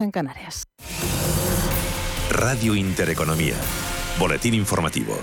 [0.00, 0.62] en Canarias.
[2.30, 3.56] Radio Intereconomía.
[4.16, 5.18] Boletín informativo.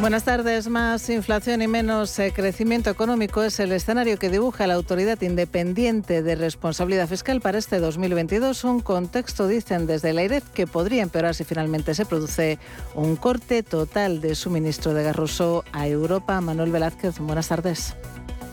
[0.00, 0.68] Buenas tardes.
[0.68, 6.22] Más inflación y menos eh, crecimiento económico es el escenario que dibuja la Autoridad Independiente
[6.22, 8.64] de Responsabilidad Fiscal para este 2022.
[8.64, 12.58] Un contexto, dicen desde la IREF, que podría empeorar si finalmente se produce
[12.96, 16.40] un corte total de suministro de gas ruso a Europa.
[16.40, 17.94] Manuel Velázquez, buenas tardes.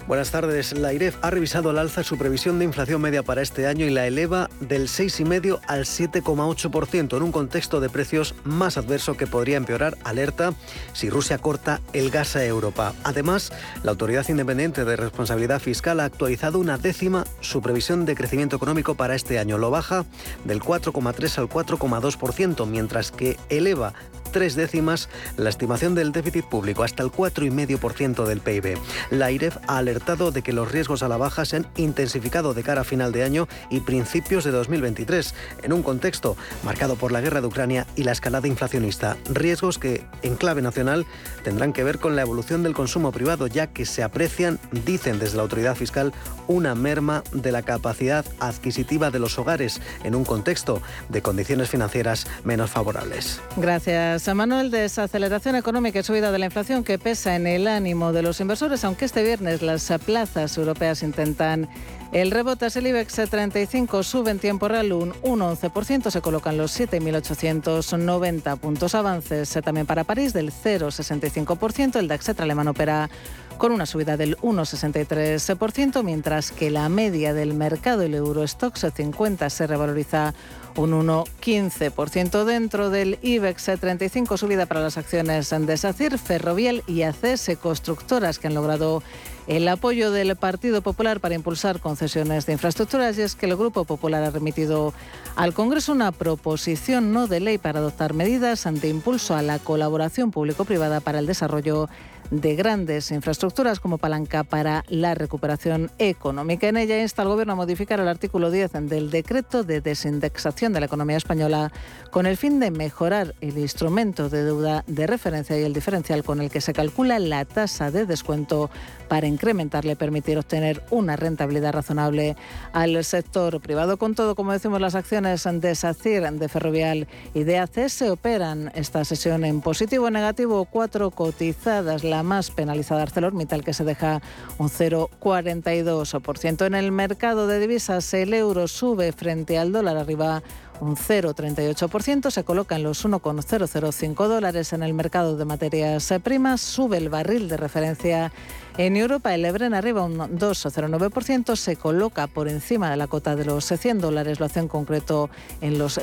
[0.08, 0.78] Buenas tardes.
[0.78, 3.90] La IREF ha revisado al alza su previsión de inflación media para este año y
[3.90, 9.58] la eleva del 6,5 al 7,8% en un contexto de precios más adverso que podría
[9.58, 10.54] empeorar, alerta,
[10.94, 12.94] si Rusia corta el gas a Europa.
[13.04, 18.58] Además, la Autoridad Independiente de Responsabilidad Fiscal ha actualizado una décima su previsión de crecimiento
[18.58, 19.58] económico para este año.
[19.58, 20.06] Lo baja
[20.44, 23.96] del 4,3 al 4,2%, mientras que eleva
[24.36, 25.08] tres décimas
[25.38, 28.78] la estimación del déficit público hasta el 4,5% del PIB.
[29.10, 32.62] La IREF ha alertado de que los riesgos a la baja se han intensificado de
[32.62, 36.36] cara a final de año y principios de 2023, en un contexto
[36.66, 39.16] marcado por la guerra de Ucrania y la escalada inflacionista.
[39.30, 41.06] Riesgos que, en clave nacional,
[41.46, 45.38] tendrán que ver con la evolución del consumo privado, ya que se aprecian, dicen desde
[45.38, 46.12] la autoridad fiscal,
[46.48, 52.28] una merma de la capacidad adquisitiva de los hogares en un contexto de condiciones financieras
[52.44, 53.40] menos favorables.
[53.56, 54.25] Gracias.
[54.34, 58.40] Manuel, desaceleración económica y subida de la inflación que pesa en el ánimo de los
[58.40, 61.70] inversores, aunque este viernes las plazas europeas intentan
[62.12, 68.58] el rebote el IBEX 35, sube en tiempo real un 1,11%, se colocan los 7.890
[68.58, 69.50] puntos avances.
[69.64, 73.10] También para París del 0,65%, el DAX alemán opera
[73.58, 79.68] con una subida del 1,63%, mientras que la media del mercado, el Eurostox 50, se
[79.68, 80.34] revaloriza
[80.76, 82.44] un 1,15%.
[82.46, 88.48] Dentro del IBEX 35, subida para las acciones de SACIR, Ferrovial y ACS Constructoras, que
[88.48, 89.02] han logrado
[89.48, 93.86] el apoyo del Partido Popular para impulsar concesiones de infraestructuras y es que el Grupo
[93.86, 94.94] Popular ha remitido
[95.36, 100.32] al Congreso una proposición no de ley para adoptar medidas ante impulso a la colaboración
[100.32, 101.90] público-privada para el desarrollo
[102.32, 106.68] de grandes infraestructuras como palanca para la recuperación económica.
[106.68, 110.80] En ella insta al Gobierno a modificar el artículo 10 del decreto de desindexación de
[110.80, 111.72] la economía española
[112.12, 116.42] con el fin de mejorar el instrumento de deuda de referencia y el diferencial con
[116.42, 118.70] el que se calcula la tasa de descuento
[119.08, 122.36] para incrementarle, permitir obtener una rentabilidad razonable
[122.74, 123.98] al sector privado.
[123.98, 129.06] Con todo, como decimos, las acciones de SACIR, de Ferrovial y de ACS operan esta
[129.06, 134.22] sesión en positivo o negativo, cuatro cotizadas la más penalizada ArcelorMittal, que se deja
[134.58, 136.66] un 0,42%.
[136.66, 140.44] En el mercado de divisas, el euro sube frente al dólar arriba
[140.82, 144.74] un 0,38%, se coloca en los 1,005 dólares.
[144.74, 148.32] En el mercado de materias primas, sube el barril de referencia
[148.78, 153.46] en Europa, el Ebren arriba un 2,09%, se coloca por encima de la cota de
[153.46, 155.30] los 100 dólares, lo hace en concreto
[155.62, 155.94] en los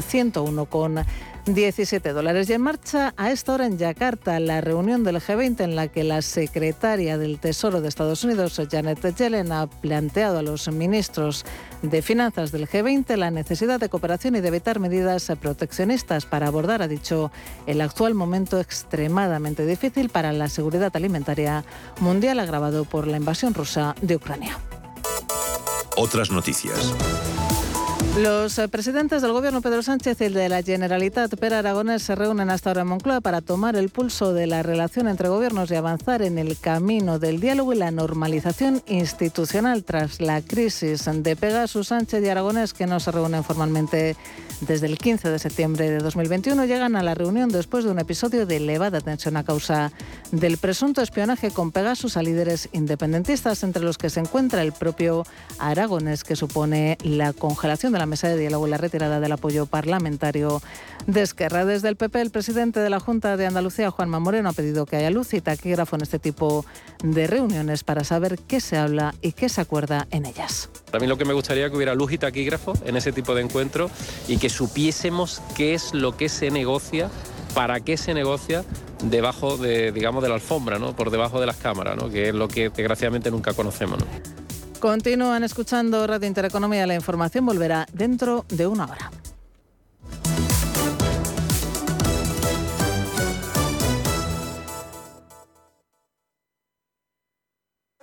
[1.47, 2.49] 101,17 dólares.
[2.49, 6.05] Y en marcha a esta hora en Yakarta la reunión del G20 en la que
[6.05, 11.45] la secretaria del Tesoro de Estados Unidos, Janet Yellen, ha planteado a los ministros
[11.83, 16.83] de Finanzas del G20 la necesidad de cooperación y de evitar medidas proteccionistas para abordar,
[16.83, 17.33] ha dicho,
[17.67, 21.65] el actual momento extremadamente difícil para la seguridad alimentaria
[22.01, 24.59] mundial agravado por la invasión rusa de Ucrania.
[25.97, 26.95] Otras noticias.
[28.19, 32.15] Los eh, presidentes del Gobierno Pedro Sánchez y el de la Generalitat Pera Aragonés se
[32.15, 35.77] reúnen hasta ahora en Moncloa para tomar el pulso de la relación entre gobiernos y
[35.77, 41.89] avanzar en el camino del diálogo y la normalización institucional tras la crisis de Pegasus.
[41.89, 44.15] Sánchez y Aragonés, que no se reúnen formalmente
[44.67, 48.47] desde el 15 de septiembre de 2021, llegan a la reunión después de un episodio
[48.47, 49.93] de elevada tensión a causa
[50.31, 55.25] del presunto espionaje con Pegasus a líderes independentistas, entre los que se encuentra el propio
[55.59, 59.67] Aragonés, que supone la congelación de la mesa de diálogo y la retirada del apoyo
[59.67, 60.63] parlamentario
[61.07, 61.65] de Esquerra.
[61.65, 64.97] Desde el PP, el presidente de la Junta de Andalucía, Juanma Moreno, ha pedido que
[64.97, 66.65] haya luz y taquígrafo en este tipo
[67.03, 70.71] de reuniones para saber qué se habla y qué se acuerda en ellas.
[70.93, 73.43] A mí lo que me gustaría que hubiera luz y taquígrafo en ese tipo de
[73.43, 73.91] encuentro
[74.29, 77.09] y que supiésemos qué es lo que se negocia,
[77.55, 78.65] para qué se negocia
[79.03, 80.95] debajo de, digamos, de la alfombra, ¿no?
[80.95, 82.11] por debajo de las cámaras, ¿no?
[82.11, 83.99] que es lo que desgraciadamente nunca conocemos.
[84.81, 86.87] Continúan escuchando Radio Intereconomía.
[86.87, 89.11] La información volverá dentro de una hora.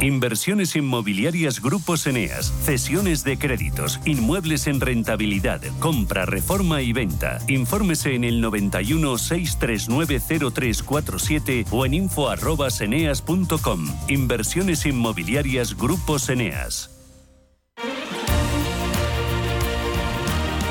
[0.00, 7.38] Inversiones inmobiliarias Grupos Eneas, cesiones de créditos, inmuebles en rentabilidad, compra, reforma y venta.
[7.48, 10.20] Infórmese en el 91 639
[10.52, 13.88] 0347 o en info@eneas.com.
[14.08, 16.90] Inversiones inmobiliarias Grupos Eneas.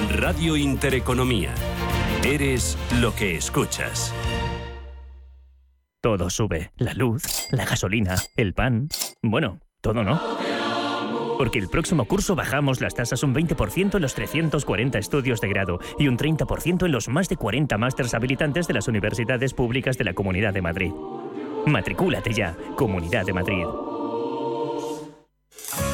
[0.10, 1.54] Radio Intereconomía.
[2.24, 4.14] Eres lo que escuchas.
[6.01, 6.71] Todo sube.
[6.77, 8.88] La luz, la gasolina, el pan.
[9.23, 10.21] Bueno, todo no.
[11.38, 15.79] Porque el próximo curso bajamos las tasas un 20% en los 340 estudios de grado
[15.99, 20.05] y un 30% en los más de 40 másters habilitantes de las universidades públicas de
[20.05, 20.91] la Comunidad de Madrid.
[21.65, 23.65] Matricúlate ya, Comunidad de Madrid.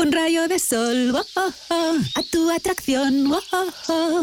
[0.00, 3.30] Un rayo de sol, a tu atracción.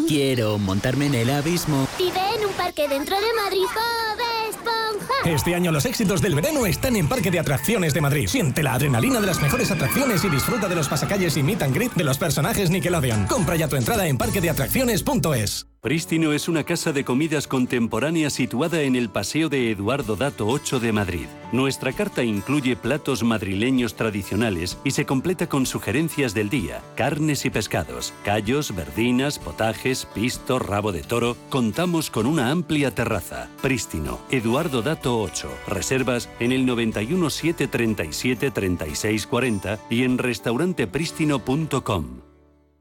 [0.07, 1.88] Quiero montarme en el abismo.
[2.00, 5.13] Vive en un parque dentro de Madrid, Bob Esponja.
[5.29, 8.27] Este año los éxitos del verano están en Parque de Atracciones de Madrid.
[8.27, 11.75] Siente la adrenalina de las mejores atracciones y disfruta de los pasacalles y meet and
[11.75, 13.27] greet de los personajes Nickelodeon.
[13.27, 15.68] Compra ya tu entrada en parquedeatracciones.es.
[15.88, 20.81] Prístino es una casa de comidas contemporánea situada en el Paseo de Eduardo Dato 8
[20.81, 21.28] de Madrid.
[21.54, 27.51] Nuestra carta incluye platos madrileños tradicionales y se completa con sugerencias del día, carnes y
[27.51, 31.38] pescados, callos, verdinas, potajes, pisto, rabo de toro.
[31.50, 33.48] Contamos con una amplia terraza.
[33.62, 35.50] Prístino, Eduardo Dato 8.
[35.69, 42.24] Reservas en el 91 737 3640 y en restauranteprístino.com.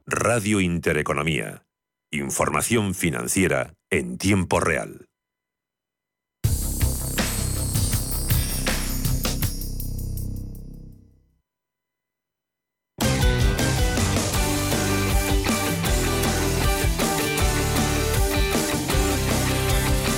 [0.05, 1.66] Radio Intereconomía.
[2.11, 5.07] Información financiera en tiempo real.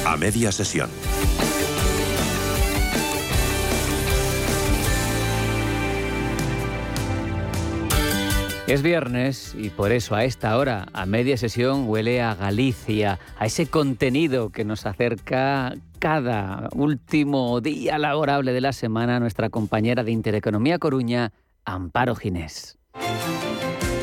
[0.05, 0.91] A media sesión.
[8.69, 13.47] Es viernes y por eso a esta hora, a media sesión, huele a Galicia, a
[13.47, 20.11] ese contenido que nos acerca cada último día laborable de la semana nuestra compañera de
[20.11, 21.33] Intereconomía Coruña,
[21.65, 22.77] Amparo Ginés.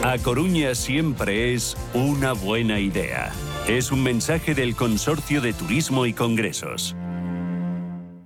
[0.02, 3.30] A Coruña siempre es una buena idea.
[3.68, 6.96] Es un mensaje del Consorcio de Turismo y Congresos.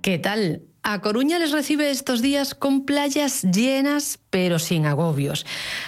[0.01, 0.63] ¿Qué tal?
[0.83, 5.45] A Coruña les recibe estos días con playas llenas pero sin agobios.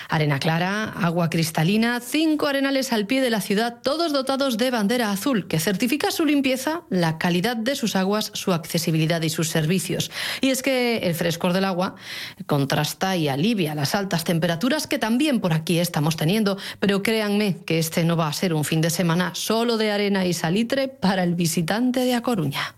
[0.10, 5.10] Arena clara, agua cristalina, cinco arenales al pie de la ciudad, todos dotados de bandera
[5.12, 10.12] azul que certifica su limpieza, la calidad de sus aguas, su accesibilidad y sus servicios.
[10.42, 11.95] Y es que el frescor del agua
[12.45, 17.80] contrasta y alivia las altas temperaturas que también por aquí estamos teniendo, pero créanme que
[17.80, 21.24] este no va a ser un fin de semana solo de arena y salitre para
[21.24, 22.75] el visitante de A Coruña.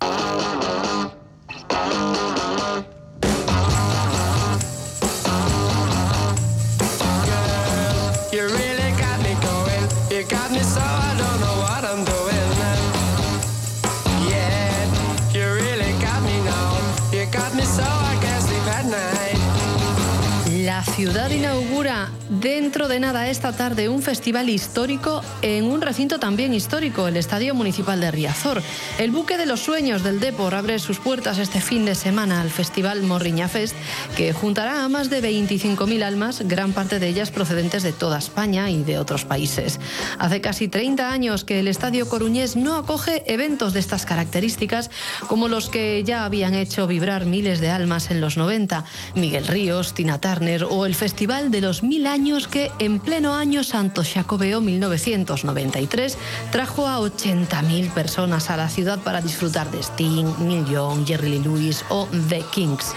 [20.66, 22.10] La ciudad inaugura
[22.46, 27.56] dentro de nada esta tarde un festival histórico en un recinto también histórico, el Estadio
[27.56, 28.62] Municipal de Riazor.
[29.00, 32.52] El buque de los sueños del Depor abre sus puertas este fin de semana al
[32.52, 33.76] Festival Morriña Fest,
[34.16, 38.70] que juntará a más de 25.000 almas, gran parte de ellas procedentes de toda España
[38.70, 39.80] y de otros países.
[40.20, 44.92] Hace casi 30 años que el Estadio Coruñés no acoge eventos de estas características,
[45.28, 48.86] como los que ya habían hecho vibrar miles de almas en los 90,
[49.16, 53.64] Miguel Ríos, Tina Turner o el Festival de los Mil Años que, en pleno año
[53.64, 56.18] Santo Jacobeo 1993,
[56.52, 61.40] trajo a 80.000 personas a la ciudad para disfrutar de Sting, Neil Young, Jerry Lee
[61.40, 62.94] Lewis o The Kings.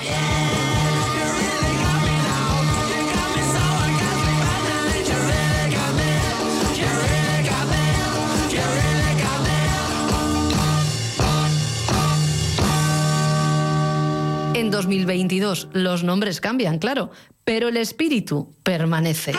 [14.55, 17.13] En 2022 los nombres cambian, claro,
[17.49, 19.33] pero el espíritu permanece.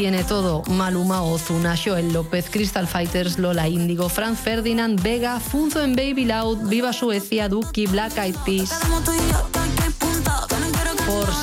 [0.00, 0.62] Tiene todo.
[0.70, 6.70] Maluma Ozuna, Joel López, Crystal Fighters, Lola Índigo, Franz Ferdinand, Vega, Funzo en Baby Loud,
[6.70, 8.80] Viva Suecia, Duki, Black Eyed Peas.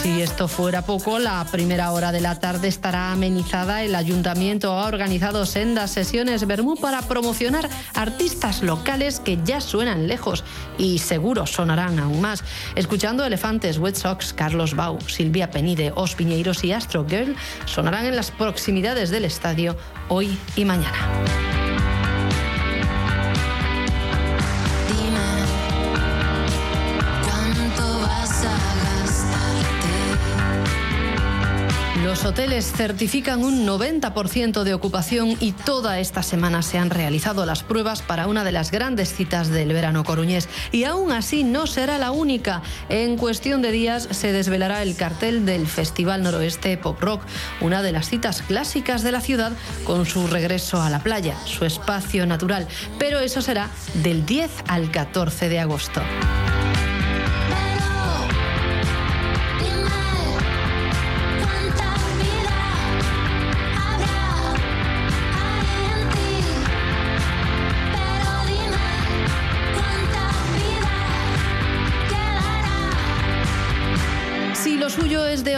[0.08, 3.84] Si esto fuera poco, la primera hora de la tarde estará amenizada.
[3.84, 10.46] El ayuntamiento ha organizado sendas sesiones Bermú para promocionar artistas locales que ya suenan lejos
[10.78, 12.46] y seguro sonarán aún más.
[12.76, 17.36] Escuchando Elefantes, Wet Sox, Carlos Bau, Silvia Penide, Os Piñeiros y Astro Girl
[17.66, 19.76] sonarán en las proximidades del estadio
[20.08, 21.57] hoy y mañana.
[32.18, 37.62] Los hoteles certifican un 90% de ocupación y toda esta semana se han realizado las
[37.62, 40.50] pruebas para una de las grandes citas del verano coruñés.
[40.72, 42.64] Y aún así no será la única.
[42.90, 47.22] En cuestión de días se desvelará el cartel del Festival Noroeste Pop Rock,
[47.62, 49.52] una de las citas clásicas de la ciudad
[49.84, 52.68] con su regreso a la playa, su espacio natural.
[52.98, 56.02] Pero eso será del 10 al 14 de agosto.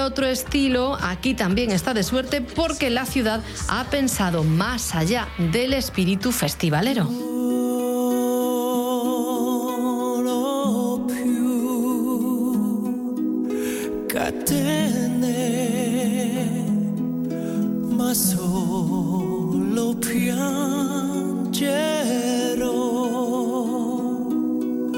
[0.02, 5.74] Otro estilo, aquí también está de suerte porque la ciudad ha pensado más allá del
[5.74, 7.10] espíritu festivalero.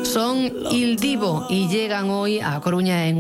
[0.03, 3.17] Son Il Divo y llegan hoy a Coruña en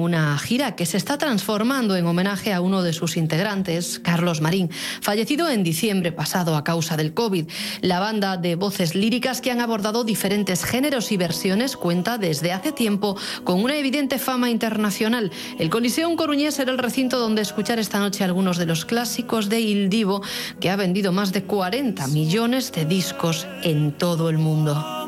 [0.51, 5.49] gira que se está transformando en homenaje a uno de sus integrantes, Carlos Marín, fallecido
[5.49, 7.47] en diciembre pasado a causa del COVID.
[7.79, 12.73] La banda de voces líricas que han abordado diferentes géneros y versiones cuenta desde hace
[12.73, 13.15] tiempo
[13.45, 15.31] con una evidente fama internacional.
[15.57, 19.61] El Coliseum Coruñés era el recinto donde escuchar esta noche algunos de los clásicos de
[19.61, 20.21] Il Divo,
[20.59, 25.00] que ha vendido más de 40 millones de discos en todo el mundo.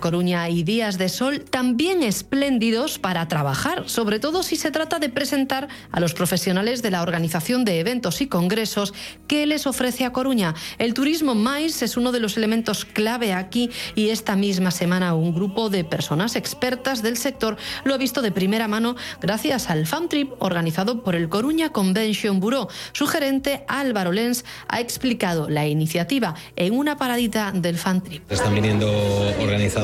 [0.00, 5.08] Coruña y días de sol también espléndidos para trabajar, sobre todo si se trata de
[5.08, 8.94] presentar a los profesionales de la organización de eventos y congresos
[9.26, 10.54] que les ofrece a Coruña.
[10.78, 15.34] El turismo mais es uno de los elementos clave aquí y esta misma semana un
[15.34, 20.08] grupo de personas expertas del sector lo ha visto de primera mano gracias al Fan
[20.08, 22.68] Trip organizado por el Coruña Convention Bureau.
[22.92, 28.30] Su gerente Álvaro Lenz ha explicado la iniciativa en una paradita del Fan Trip.
[28.30, 28.86] Están viniendo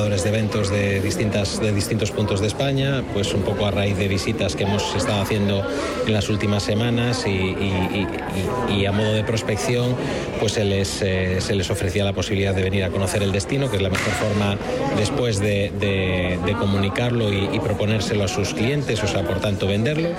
[0.05, 3.97] organizadores de eventos de, distintas, de distintos puntos de España, pues un poco a raíz
[3.97, 5.63] de visitas que hemos estado haciendo
[6.05, 9.95] en las últimas semanas y, a modo de prospección,
[10.39, 13.69] pues se les, eh, se les ofrecía la posibilidad de venir a conocer el destino,
[13.71, 14.57] que es la mejor forma
[14.97, 15.71] después de,
[16.59, 20.09] comunicarlo y, proponérselo a sus clientes, o sea, por tanto venderlo.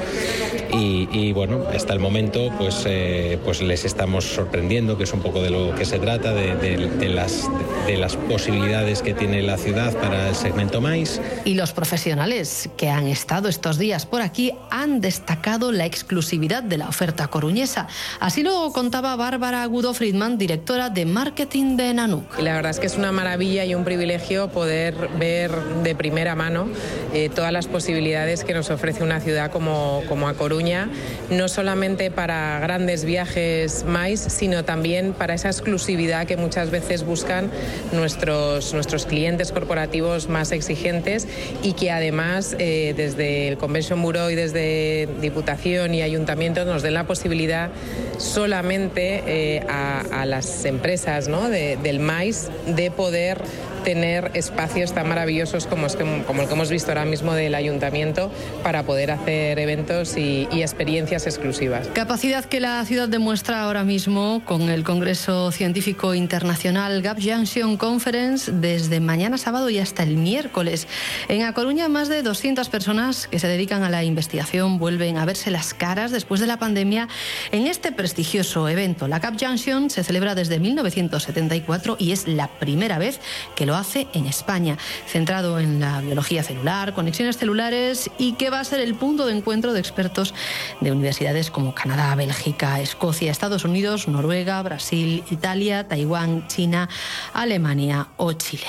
[0.73, 5.43] Y, bueno, hasta el momento pues, eh, pues les estamos sorprendiendo, que es un poco
[5.43, 7.49] de lo que se trata, de, las,
[7.87, 11.21] de las posibilidades que tiene la ciudad para el segmento maíz.
[11.45, 16.79] Y los profesionales que han estado estos días por aquí han destacado la exclusividad de
[16.79, 17.89] la oferta coruñesa.
[18.21, 22.39] Así lo contaba Bárbara Agudo Friedman, directora de marketing de Nanuk.
[22.39, 25.51] La verdad es que es una maravilla y un privilegio poder ver
[25.83, 26.69] de primera mano
[27.13, 30.89] eh, todas las posibilidades que nos ofrece una ciudad como, como A Coruña,
[31.29, 37.51] no solamente para grandes viajes más, sino también para esa exclusividad que muchas veces buscan
[37.93, 41.27] nuestros, nuestros clientes corporativos más exigentes
[41.63, 46.93] y que además eh, desde el Convention Bureau y desde Diputación y Ayuntamiento nos den
[46.93, 47.71] la posibilidad
[48.19, 53.39] solamente eh, a, las empresas del maíz de poder
[53.87, 55.87] tener espacios tan maravillosos como,
[56.27, 58.33] como el que hemos visto ahora mismo del ayuntamiento
[58.65, 61.87] para poder hacer eventos y, y experiencias exclusivas.
[61.95, 68.51] Capacidad que la ciudad demuestra ahora mismo con el Congreso Científico Internacional Gap Junction Conference
[68.51, 70.89] desde mañana sábado y hasta el miércoles.
[71.29, 75.25] En A Coruña, más de 200 personas que se dedican a la investigación vuelven a
[75.25, 77.07] verse las caras después de la pandemia
[77.53, 79.07] en este prestigioso evento.
[79.07, 83.21] La Gap Junction se celebra desde 1974 y es la primera vez
[83.55, 88.61] que lo hace en España, centrado en la biología celular, conexiones celulares y que va
[88.61, 90.35] a ser el punto de encuentro de expertos
[90.81, 96.89] de universidades como Canadá, Bélgica, Escocia, Estados Unidos, Noruega, Brasil, Italia, Taiwán, China,
[97.33, 98.67] Alemania o Chile.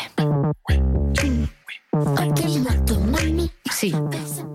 [3.71, 3.93] Sí,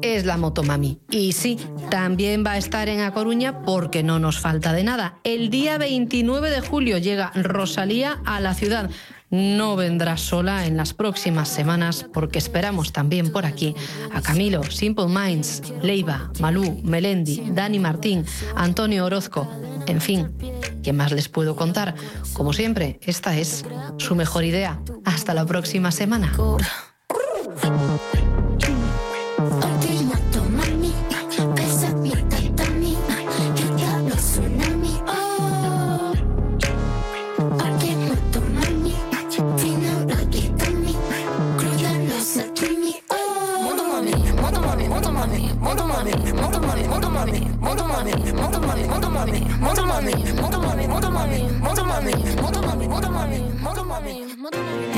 [0.01, 1.01] es la Motomami.
[1.11, 1.59] Y sí,
[1.91, 5.19] también va a estar en A Coruña porque no nos falta de nada.
[5.25, 8.91] El día 29 de julio llega Rosalía a la ciudad.
[9.33, 13.75] No vendrá sola en las próximas semanas porque esperamos también por aquí
[14.13, 19.49] a Camilo, Simple Minds, Leiva, Malú, Melendi, Dani Martín, Antonio Orozco,
[19.87, 20.37] en fin,
[20.83, 21.95] ¿qué más les puedo contar?
[22.35, 23.65] Como siempre, esta es
[23.97, 24.81] su mejor idea.
[25.05, 26.33] Hasta la próxima semana.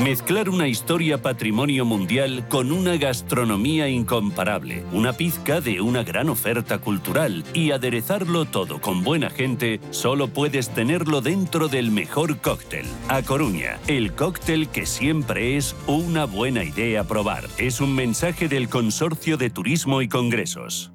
[0.03, 6.79] Mezclar una historia patrimonio mundial con una gastronomía incomparable, una pizca de una gran oferta
[6.79, 12.85] cultural y aderezarlo todo con buena gente, solo puedes tenerlo dentro del mejor cóctel.
[13.07, 17.45] A Coruña, el cóctel que siempre es una buena idea probar.
[17.57, 20.94] Es un mensaje del Consorcio de Turismo y Congresos.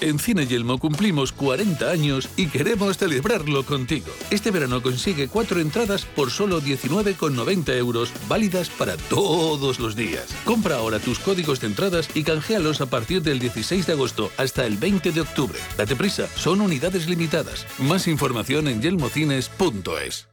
[0.00, 4.06] En Cine Yelmo cumplimos 40 años y queremos celebrarlo contigo.
[4.30, 10.26] Este verano consigue cuatro entradas por solo 19,90 euros, válidas para todos los días.
[10.44, 14.64] Compra ahora tus códigos de entradas y canjealos a partir del 16 de agosto hasta
[14.64, 15.58] el 20 de octubre.
[15.76, 17.66] Date prisa, son unidades limitadas.
[17.78, 20.28] Más información en yelmocines.es.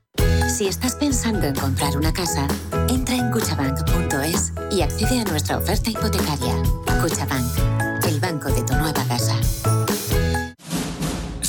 [0.49, 2.47] Si estás pensando en comprar una casa,
[2.89, 6.55] entra en cuchabank.es y accede a nuestra oferta hipotecaria.
[7.01, 9.06] Cuchabank, el banco de tu nueva.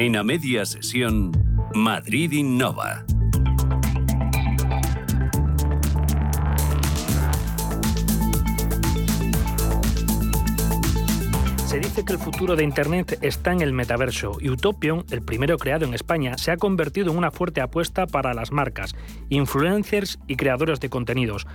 [0.00, 1.32] En a media sesión,
[1.74, 3.04] Madrid Innova.
[11.66, 15.58] Se dice que el futuro de Internet está en el metaverso y Utopion, el primero
[15.58, 18.94] creado en España, se ha convertido en una fuerte apuesta para las marcas,
[19.30, 21.48] influencers y creadores de contenidos.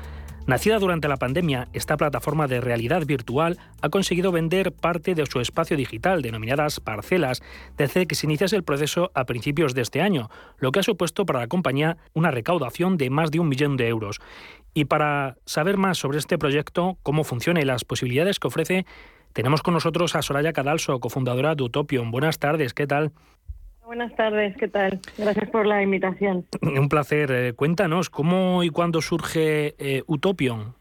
[0.45, 5.39] Nacida durante la pandemia, esta plataforma de realidad virtual ha conseguido vender parte de su
[5.39, 7.41] espacio digital, denominadas parcelas,
[7.77, 11.25] desde que se iniciase el proceso a principios de este año, lo que ha supuesto
[11.25, 14.19] para la compañía una recaudación de más de un millón de euros.
[14.73, 18.86] Y para saber más sobre este proyecto, cómo funciona y las posibilidades que ofrece,
[19.32, 22.12] tenemos con nosotros a Soraya Cadalso, cofundadora de Utopion.
[22.12, 23.13] Buenas tardes, ¿qué tal?
[23.86, 25.00] Buenas tardes, ¿qué tal?
[25.17, 26.46] Gracias por la invitación.
[26.62, 27.32] Un placer.
[27.32, 30.76] Eh, cuéntanos, ¿cómo y cuándo surge eh, Utopion?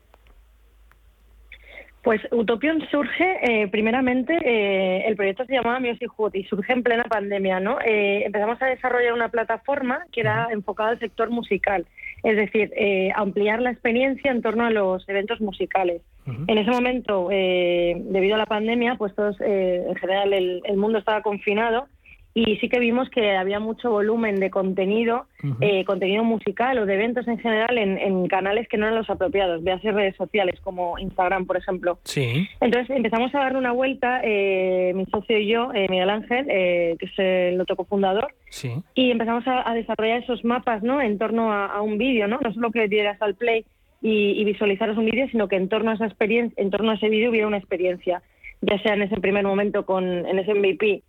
[2.02, 6.82] Pues Utopion surge, eh, primeramente, eh, el proyecto se llamaba Music Hood y surge en
[6.82, 7.78] plena pandemia, ¿no?
[7.80, 11.86] Eh, empezamos a desarrollar una plataforma que era enfocada al sector musical,
[12.24, 12.72] es decir,
[13.14, 16.02] ampliar la experiencia en torno a los eventos musicales.
[16.46, 21.88] En ese momento, debido a la pandemia, pues todos, en general el mundo estaba confinado
[22.34, 25.26] y sí que vimos que había mucho volumen de contenido,
[25.60, 29.62] eh, contenido musical o de eventos en general en, canales que no eran los apropiados,
[29.62, 31.98] véase redes sociales como Instagram, por ejemplo.
[32.04, 32.48] Sí.
[32.60, 36.98] Entonces empezamos a darle una vuelta, eh, mi socio y yo, eh, Miguel Ángel, que
[37.00, 38.72] es el otro cofundador, sí.
[38.94, 41.00] y empezamos a, desarrollar esos mapas ¿no?
[41.00, 42.38] en torno a, un vídeo, ¿no?
[42.42, 43.64] no solo que dieras al play
[44.00, 46.94] y, y visualizaras un vídeo, sino que en torno a esa experiencia, en torno a
[46.94, 48.22] ese vídeo hubiera una experiencia
[48.62, 51.02] ya sea en ese primer momento con en ese MVP,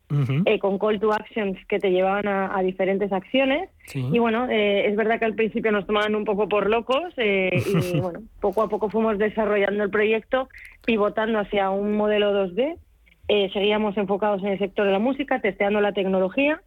[0.46, 3.70] eh, con call to actions que te llevaban a, diferentes acciones.
[3.94, 7.52] Y bueno, eh, es verdad que al principio nos tomaban un poco por locos eh,
[7.94, 10.50] y bueno, poco a poco fuimos desarrollando el proyecto,
[10.84, 12.78] pivotando hacia un modelo 2D.
[13.54, 16.60] seguíamos enfocados en el sector de la música, testeando la tecnología.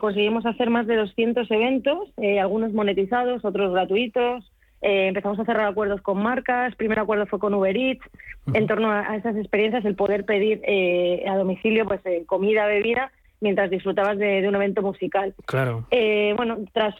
[0.00, 2.08] conseguimos hacer más de 200 eventos,
[2.40, 4.50] algunos monetizados, otros gratuitos.
[4.82, 6.74] Eh, empezamos a cerrar acuerdos con marcas.
[6.74, 8.04] primer acuerdo fue con Uber Eats.
[8.52, 13.12] En torno a, esas experiencias, el poder pedir eh, a domicilio pues eh, comida, bebida,
[13.40, 15.34] mientras disfrutabas de, un evento musical.
[15.46, 15.86] Claro.
[16.36, 16.94] bueno, tras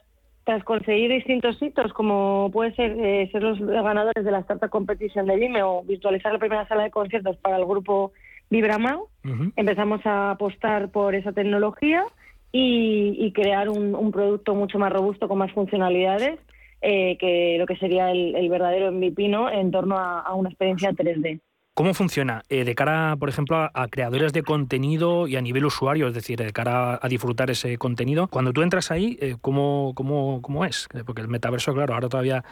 [0.44, 5.36] tras conseguir distintos hitos, como puede ser ser los ganadores de la Startup Competition de
[5.36, 8.10] Lime o virtualizar la primera sala de conciertos para el grupo
[8.50, 9.06] Vibramau,
[9.54, 12.04] empezamos a apostar por esa tecnología
[12.50, 16.40] y, crear un, producto mucho más robusto con más funcionalidades
[16.84, 19.48] eh, que lo que sería el, verdadero MVP ¿no?
[19.48, 21.40] en torno a, una experiencia 3D.
[21.74, 22.42] ¿Cómo funciona?
[22.48, 26.38] Eh, de cara, por ejemplo, a, creadores de contenido y a nivel usuario, es decir,
[26.38, 30.88] de cara a, disfrutar ese contenido, cuando tú entras ahí, eh, ¿cómo, cómo, cómo es?
[31.06, 32.44] Porque el metaverso, claro, ahora todavía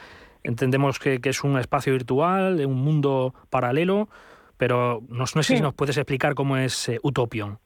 [0.44, 4.08] entendemos que, es un espacio virtual, un mundo paralelo,
[4.56, 7.58] pero no, sé si nos puedes explicar cómo es Utopion.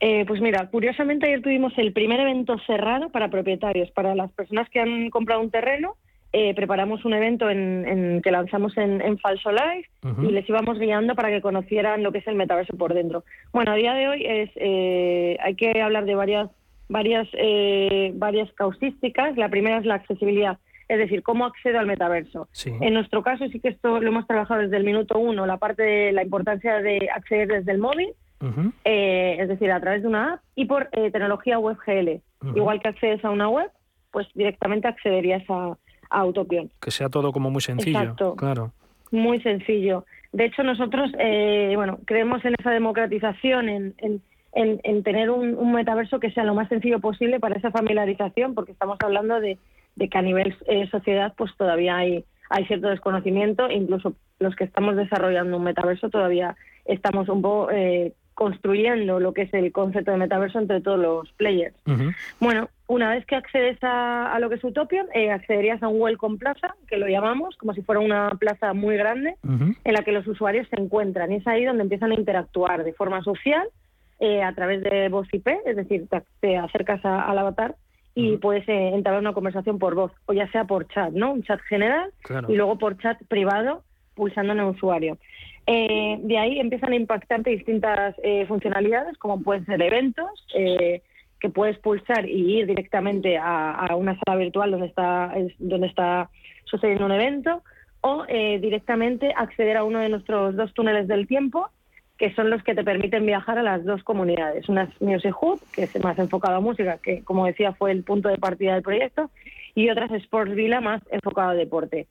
[0.00, 4.68] Eh, pues mira, curiosamente ayer tuvimos el primer evento cerrado para propietarios, para las personas
[4.68, 5.96] que han comprado un terreno.
[6.32, 9.88] Eh, preparamos un evento en, que lanzamos en, Falso Live
[10.22, 13.24] y les íbamos guiando para que conocieran lo que es el metaverso por dentro.
[13.52, 16.50] Bueno, a día de hoy es eh, hay que hablar de varias
[16.88, 17.26] varias
[18.14, 19.36] varias causísticas.
[19.38, 22.48] La primera es la accesibilidad, es decir, cómo accedo al metaverso.
[22.66, 25.84] En nuestro caso sí que esto lo hemos trabajado desde el minuto uno, la parte
[25.84, 28.08] de la importancia de acceder desde el móvil
[28.84, 32.20] eh, es decir, a través de una app y por eh, tecnología WebGL.
[32.54, 33.70] Igual que accedes a una web,
[34.10, 35.76] pues directamente accederías a,
[36.10, 36.70] a Autopion.
[36.80, 38.14] Que sea todo como muy sencillo.
[38.36, 38.72] Claro.
[39.10, 40.04] Muy sencillo.
[40.32, 43.94] De hecho, nosotros, eh, bueno, creemos en esa democratización, en,
[44.52, 48.98] en, tener un, metaverso que sea lo más sencillo posible para esa familiarización, porque estamos
[49.02, 49.58] hablando de,
[49.96, 50.56] de que a nivel
[50.90, 56.56] sociedad, pues todavía hay, hay cierto desconocimiento, incluso los que estamos desarrollando un metaverso todavía
[56.84, 61.32] estamos un poco eh, construyendo lo que es el concepto de metaverso entre todos los
[61.32, 61.74] players.
[62.38, 66.36] Bueno, una vez que accedes a, lo que es Utopian, eh, accederías a un Welcome
[66.36, 70.26] Plaza, que lo llamamos, como si fuera una plaza muy grande, en la que los
[70.26, 71.32] usuarios se encuentran.
[71.32, 73.66] Y es ahí donde empiezan a interactuar de forma social,
[74.20, 76.06] eh, a través de voz IP, es decir,
[76.40, 77.74] te, acercas al avatar
[78.14, 81.32] y puedes eh, entrar a una conversación por voz, o ya sea por chat, ¿no?
[81.32, 82.12] Un chat general
[82.48, 83.82] y luego por chat privado,
[84.14, 85.16] pulsando en el usuario.
[85.66, 91.02] Eh, de ahí empiezan a impactarte distintas eh, funcionalidades, como pueden ser eventos, eh,
[91.40, 96.30] que puedes pulsar y ir directamente a, una sala virtual donde está, donde está
[96.64, 97.62] sucediendo un evento,
[98.00, 101.68] o directamente acceder a uno de nuestros dos túneles del tiempo,
[102.16, 104.68] que son los que te permiten viajar a las dos comunidades.
[104.68, 108.04] Una es Music Hub, que es más enfocado a música, que como decía fue el
[108.04, 109.30] punto de partida del proyecto,
[109.76, 112.08] y otras Sports Villa más enfocado a deporte.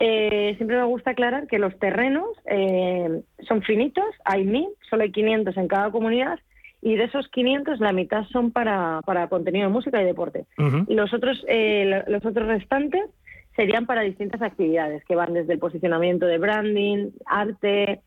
[0.00, 5.12] Eh, siempre me gusta aclarar que los terrenos eh, son finitos, hay mil, solo hay
[5.12, 6.40] 500 en cada comunidad,
[6.82, 10.46] y de esos 500 la mitad son para, para contenido de música y deporte.
[10.88, 13.04] Y los otros, eh, los otros restantes
[13.54, 18.00] serían para distintas actividades, que van desde el posicionamiento de branding, arte,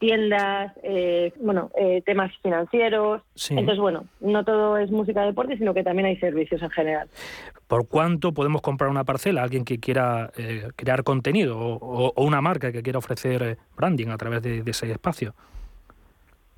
[0.00, 3.22] tiendas, eh, bueno, eh, temas financieros.
[3.50, 7.08] Entonces, bueno, no todo es música de deporte, sino que también hay servicios en general.
[7.68, 9.42] ¿Por cuánto podemos comprar una parcela?
[9.42, 14.42] Alguien que quiera eh, crear contenido o, una marca que quiera ofrecer branding a través
[14.42, 15.34] de, ese espacio.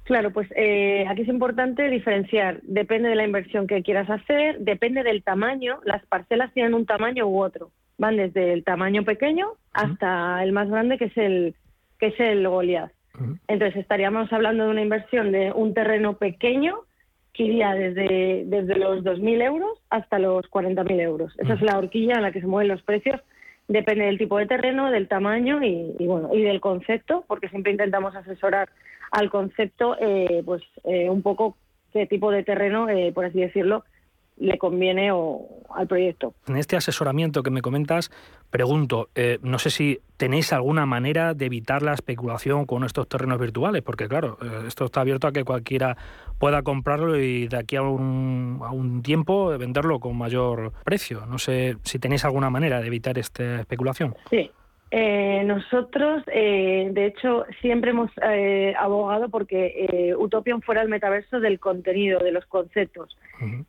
[0.05, 2.61] Claro, pues aquí es importante diferenciar.
[2.63, 5.81] Depende de la inversión que quieras hacer, depende del tamaño.
[5.85, 7.71] Las parcelas tienen un tamaño u otro.
[7.99, 11.57] Van desde el tamaño pequeño hasta el más grande, que es el
[11.99, 12.93] que es el Goliath.
[13.49, 16.81] Entonces estaríamos hablando de una inversión de un terreno pequeño
[17.33, 21.35] que iría desde, desde los 2.000 euros hasta los 40.000 euros.
[21.39, 23.21] Esa es la horquilla en la que se mueven los precios.
[23.69, 27.73] Depende del tipo de terreno, del tamaño y, y bueno y del concepto, porque siempre
[27.73, 28.69] intentamos asesorar
[29.13, 31.57] al concepto, eh, pues eh, un poco
[31.93, 33.85] qué tipo de terreno, eh, por así decirlo,
[34.43, 36.35] le conviene o, al proyecto.
[36.49, 38.11] En este asesoramiento que me comentas,
[38.51, 43.39] pregunto, eh, no sé si tenéis alguna manera de evitar la especulación con estos terrenos
[43.39, 45.97] virtuales, porque claro, eh, esto está abierto a que cualquiera
[46.39, 51.25] pueda comprarlo y de aquí a un, a un tiempo venderlo con mayor precio.
[51.27, 54.17] No sé si tenéis alguna manera de evitar esta especulación.
[54.29, 54.51] Sí,
[54.95, 61.41] eh, nosotros, eh, de hecho, siempre hemos eh, abogado porque eh, Utopion fuera el metaverso
[61.41, 63.17] del contenido, de los conceptos.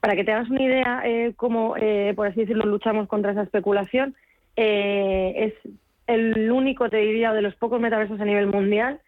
[0.02, 3.44] Para que te hagas una idea eh, cómo, eh, por así decirlo, luchamos contra esa
[3.44, 4.16] especulación,
[4.58, 5.72] eh, es
[6.08, 9.00] el único, te diría, de los pocos metaversos a nivel mundial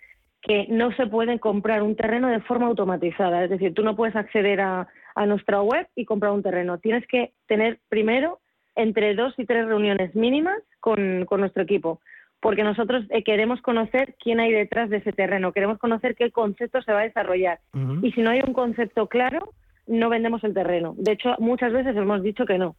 [0.41, 3.43] que no se puede comprar un terreno de forma automatizada.
[3.43, 6.77] Es decir, tú no puedes acceder a, a nuestra web y comprar un terreno.
[6.77, 8.39] Tienes que tener primero
[8.75, 11.99] entre dos y tres reuniones mínimas con, con nuestro equipo,
[12.39, 16.81] porque nosotros eh, queremos conocer quién hay detrás de ese terreno, queremos conocer qué concepto
[16.81, 17.59] se va a desarrollar.
[18.01, 19.53] Y si no hay un concepto claro,
[19.87, 20.95] no vendemos el terreno.
[20.97, 22.75] De hecho, muchas veces hemos dicho que no.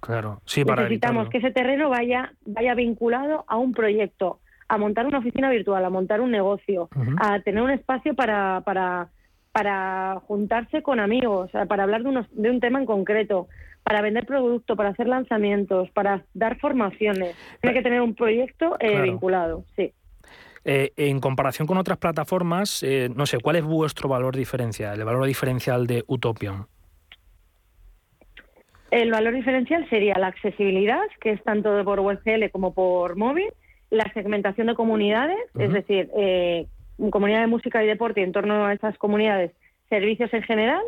[0.00, 1.30] Claro, sí, para Necesitamos evitarlo.
[1.30, 5.90] que ese terreno vaya, vaya vinculado a un proyecto, a montar una oficina virtual, a
[5.90, 9.08] montar un negocio, a tener un espacio para, para,
[9.52, 13.48] para juntarse con amigos, para hablar de, unos, de un tema en concreto,
[13.82, 17.36] para vender producto, para hacer lanzamientos, para dar formaciones.
[17.60, 19.02] Tiene que tener un proyecto eh, Claro.
[19.04, 19.92] vinculado, sí.
[20.64, 25.04] Eh, en comparación con otras plataformas, eh, no sé, ¿cuál es vuestro valor diferencial, el
[25.04, 26.66] valor diferencial de Utopion?
[28.90, 33.50] El valor diferencial sería la accesibilidad, que es tanto por WebGL como por móvil,
[33.88, 36.66] la segmentación de comunidades, es decir, eh,
[37.10, 39.52] comunidad de música y deporte en torno a esas comunidades,
[39.88, 40.82] servicios en general.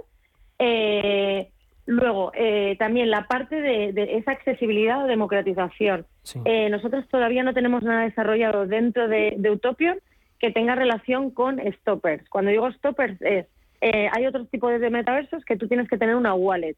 [0.58, 1.48] Eh,
[1.86, 6.06] luego, eh, también la parte de, de esa accesibilidad o democratización.
[6.44, 9.98] Eh, nosotros todavía no tenemos nada desarrollado dentro de, de Utopion
[10.38, 12.28] que tenga relación con stoppers.
[12.28, 13.46] Cuando digo stoppers es,
[13.80, 16.76] eh, hay otros tipos de metaversos que tú tienes que tener una wallet.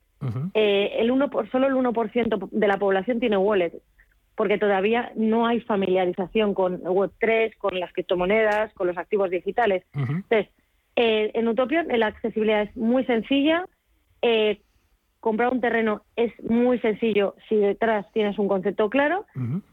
[0.55, 3.73] Eh, el uno por, solo el 1% de la población tiene wallet,
[4.37, 9.85] porque todavía no hay familiarización con Web3, con las criptomonedas, con los activos digitales.
[9.95, 10.49] Entonces,
[10.97, 13.67] eh, en Utopion eh, la accesibilidad es muy sencilla.
[14.23, 14.61] eh,
[15.25, 19.25] comprar un terreno es muy sencillo si detrás tienes un concepto claro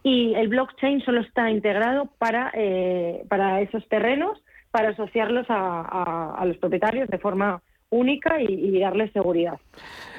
[0.01, 6.35] y el blockchain solo está integrado para, eh, para esos terrenos, para asociarlos a, a-
[6.39, 9.59] a los propietarios de forma única y, y darles seguridad.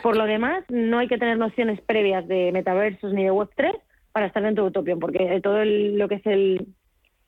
[0.03, 3.73] Por lo demás, no hay que tener nociones previas de metaversos ni de Web3
[4.13, 6.67] para estar dentro de Utopion, porque todo el- lo que es el,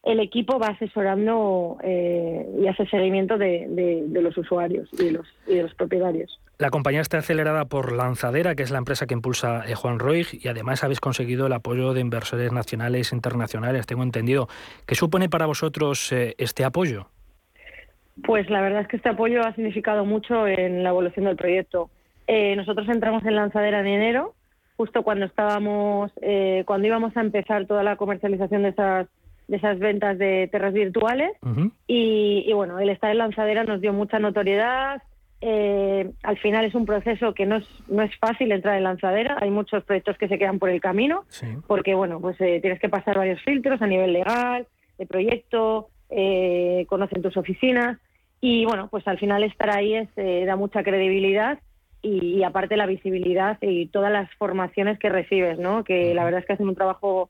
[0.02, 5.12] el equipo va asesorando eh, y hace seguimiento de, de- de los usuarios y de
[5.12, 6.38] los, y de los propietarios.
[6.58, 10.28] La compañía está acelerada por Lanzadera, que es la empresa que impulsa eh, Juan Roig,
[10.32, 14.48] y además habéis conseguido el apoyo de inversores nacionales e internacionales, tengo entendido.
[14.86, 17.08] ¿Qué supone para vosotros eh, este apoyo?
[18.22, 21.90] Pues la verdad es que este apoyo ha significado mucho en la evolución del proyecto.
[22.28, 24.34] Eh, nosotros entramos en lanzadera en enero,
[24.76, 29.08] justo cuando estábamos, eh, cuando íbamos a empezar toda la comercialización de esas
[29.46, 31.32] de esas ventas de terras virtuales
[31.86, 35.02] y, y, bueno, el estar en lanzadera nos dio mucha notoriedad.
[35.46, 39.36] Eh, al final es un proceso que no es, no es fácil entrar en lanzadera.
[39.42, 41.24] Hay muchos proyectos que se quedan por el camino
[41.66, 46.86] porque bueno, pues eh, tienes que pasar varios filtros a nivel legal, de proyecto, eh,
[46.88, 47.98] conocen tus oficinas
[48.40, 51.58] y bueno, pues al final estar ahí es, eh, da mucha credibilidad
[52.00, 55.84] y, y aparte la visibilidad y todas las formaciones que recibes, ¿no?
[55.84, 57.28] Que la verdad es que hacen un trabajo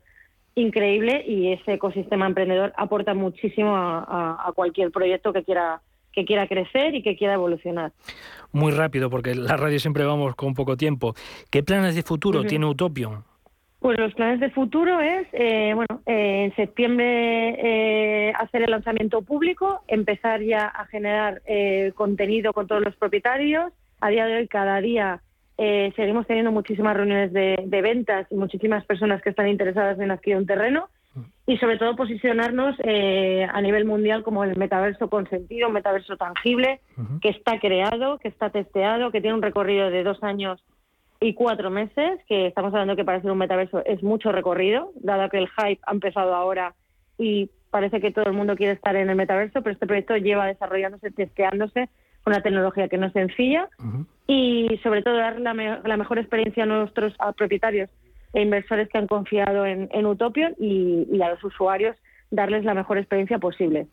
[0.55, 5.81] increíble y ese ecosistema emprendedor aporta muchísimo a, a- a cualquier proyecto que quiera
[6.15, 7.93] que quiera crecer y que quiera evolucionar.
[8.53, 11.15] Muy rápido, porque la radio siempre vamos con poco tiempo.
[11.51, 13.25] ¿Qué planes de futuro tiene Utopion?
[13.81, 17.09] Pues los planes de futuro es, eh, bueno, eh, en septiembre
[17.59, 23.73] eh, hacer el lanzamiento público, empezar ya a generar eh, contenido con todos los propietarios.
[24.01, 25.21] A día de hoy, cada día
[25.59, 30.11] eh, seguimos teniendo muchísimas reuniones de, de ventas y muchísimas personas que están interesadas en
[30.11, 30.89] adquirir un terreno
[31.47, 36.81] y sobre todo posicionarnos eh, a nivel mundial como el metaverso consentido, un metaverso tangible
[37.21, 40.63] que está creado, que está testeado, que tiene un recorrido de dos años
[41.21, 45.29] y cuatro meses, que estamos hablando que para ser un metaverso es mucho recorrido, dado
[45.29, 46.75] que el hype ha empezado ahora
[47.19, 50.47] y parece que todo el mundo quiere estar en el metaverso, pero este proyecto lleva
[50.47, 51.89] desarrollándose, testeándose,
[52.23, 53.69] con una tecnología que no es sencilla
[54.27, 57.91] y sobre todo dar la, me- la mejor experiencia a nuestros a propietarios
[58.35, 61.97] e inversores que han confiado en, en Utopion y, y a los usuarios
[62.31, 63.87] darles la mejor experiencia posible.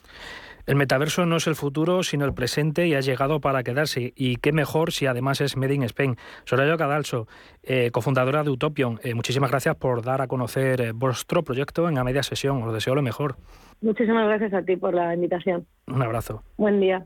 [0.68, 4.14] El metaverso no es el futuro, sino el presente y ha llegado para quedarse.
[4.16, 6.18] Y qué mejor si además es Made in Spain.
[6.46, 7.28] Soraya Cadalso,
[7.64, 11.96] eh, cofundadora de Utopion, eh, muchísimas gracias por dar a conocer eh, vuestro proyecto en
[11.96, 12.62] la media sesión.
[12.64, 13.36] Os deseo lo mejor.
[13.82, 15.66] Muchísimas gracias a ti por la invitación.
[15.88, 16.44] Un abrazo.
[16.58, 17.06] Buen día.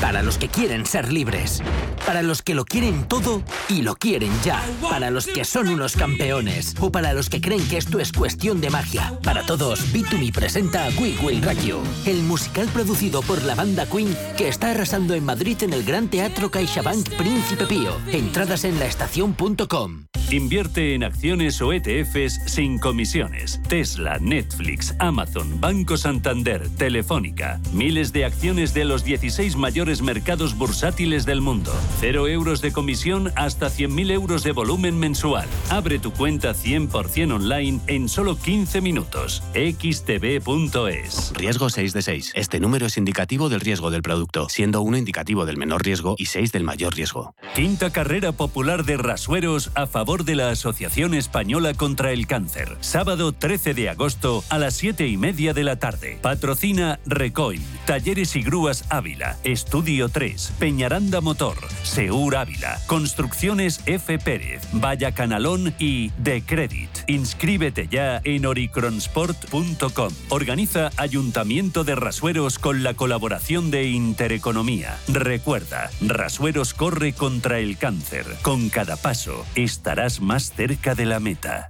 [0.00, 1.62] Para los que quieren ser libres.
[2.06, 4.64] Para los que lo quieren todo y lo quieren ya.
[4.88, 6.74] Para los que son unos campeones.
[6.80, 9.12] O para los que creen que esto es cuestión de magia.
[9.22, 14.48] Para todos, Bitumi presenta Quick Will Radio, el musical producido por la banda Queen que
[14.48, 17.96] está arrasando en Madrid en el Gran Teatro CaixaBank Príncipe Pío.
[18.10, 20.06] Entradas en laestacion.com.
[20.30, 23.60] Invierte en acciones o ETFs sin comisiones.
[23.68, 27.60] Tesla, Netflix, Amazon, Banco Santander, Telefónica.
[27.72, 31.72] Miles de acciones de los 16 mayores mercados bursátiles del mundo.
[31.98, 35.48] Cero euros de comisión hasta 100.000 euros de volumen mensual.
[35.68, 39.42] Abre tu cuenta 100% online en solo 15 minutos.
[39.52, 41.32] xtb.es.
[41.34, 42.32] Riesgo 6 de 6.
[42.36, 46.26] Este número es indicativo del riesgo del producto, siendo 1 indicativo del menor riesgo y
[46.26, 47.34] 6 del mayor riesgo.
[47.56, 52.76] Quinta carrera popular de rasueros a favor de la Asociación Española contra el Cáncer.
[52.80, 56.18] Sábado 13 de agosto a las 7 y media de la tarde.
[56.22, 64.18] Patrocina Recoil, Talleres y Grúas Ávila, Estudio 3, Peñaranda Motor, Seur Ávila, Construcciones F.
[64.18, 66.90] Pérez, Vaya Canalón y The Credit.
[67.06, 70.12] Inscríbete ya en oricronsport.com.
[70.28, 74.98] Organiza Ayuntamiento de Rasueros con la colaboración de Intereconomía.
[75.08, 78.26] Recuerda, Rasueros corre contra el cáncer.
[78.42, 81.69] Con cada paso estarás más cerca de la meta.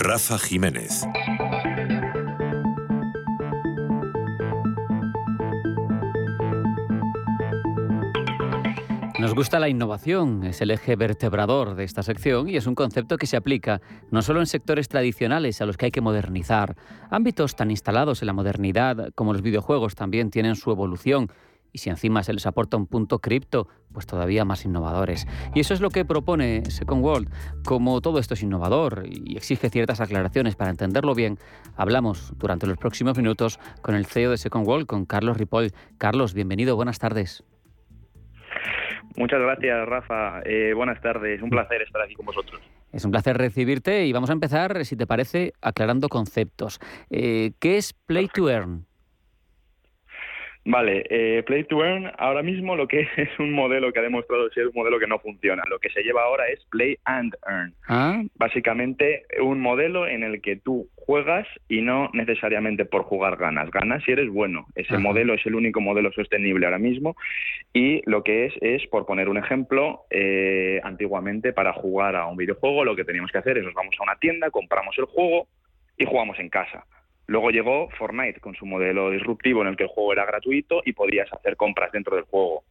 [0.00, 1.02] Rafa Jiménez.
[9.18, 13.16] Nos gusta la innovación, es el eje vertebrador de esta sección y es un concepto
[13.16, 13.80] que se aplica
[14.12, 16.76] no solo en sectores tradicionales a los que hay que modernizar,
[17.10, 21.28] ámbitos tan instalados en la modernidad como los videojuegos también tienen su evolución
[21.72, 25.26] y si encima se les aporta un punto cripto, pues todavía más innovadores.
[25.54, 27.28] Y eso es lo que propone Second World.
[27.64, 31.38] Como todo esto es innovador y exige ciertas aclaraciones para entenderlo bien,
[31.76, 35.72] hablamos durante los próximos minutos con el CEO de Second World, con Carlos Ripoll.
[35.98, 37.44] Carlos, bienvenido, buenas tardes.
[39.16, 40.42] Muchas gracias, Rafa.
[40.44, 41.42] Eh, buenas tardes.
[41.42, 42.60] Un placer estar aquí con vosotros.
[42.92, 46.78] Es un placer recibirte y vamos a empezar, si te parece, aclarando conceptos.
[47.10, 48.87] Eh, ¿Qué es Play to Earn?
[50.70, 54.50] Vale, eh, Play to Earn ahora mismo lo que es un modelo que ha demostrado
[54.50, 55.62] ser un modelo que no funciona.
[55.66, 57.72] Lo que se lleva ahora es Play and Earn.
[57.88, 58.22] ¿Ah?
[58.34, 63.70] Básicamente un modelo en el que tú juegas y no necesariamente por jugar ganas.
[63.70, 64.66] Ganas si eres bueno.
[64.74, 65.02] Ese Ajá.
[65.02, 67.16] modelo es el único modelo sostenible ahora mismo
[67.72, 72.36] y lo que es es, por poner un ejemplo, eh, antiguamente para jugar a un
[72.36, 75.48] videojuego lo que teníamos que hacer es nos vamos a una tienda, compramos el juego
[75.96, 76.84] y jugamos en casa.
[77.28, 80.94] Luego llegó Fortnite con su modelo disruptivo en el que el juego era gratuito y
[80.94, 82.64] podías hacer compras dentro del juego.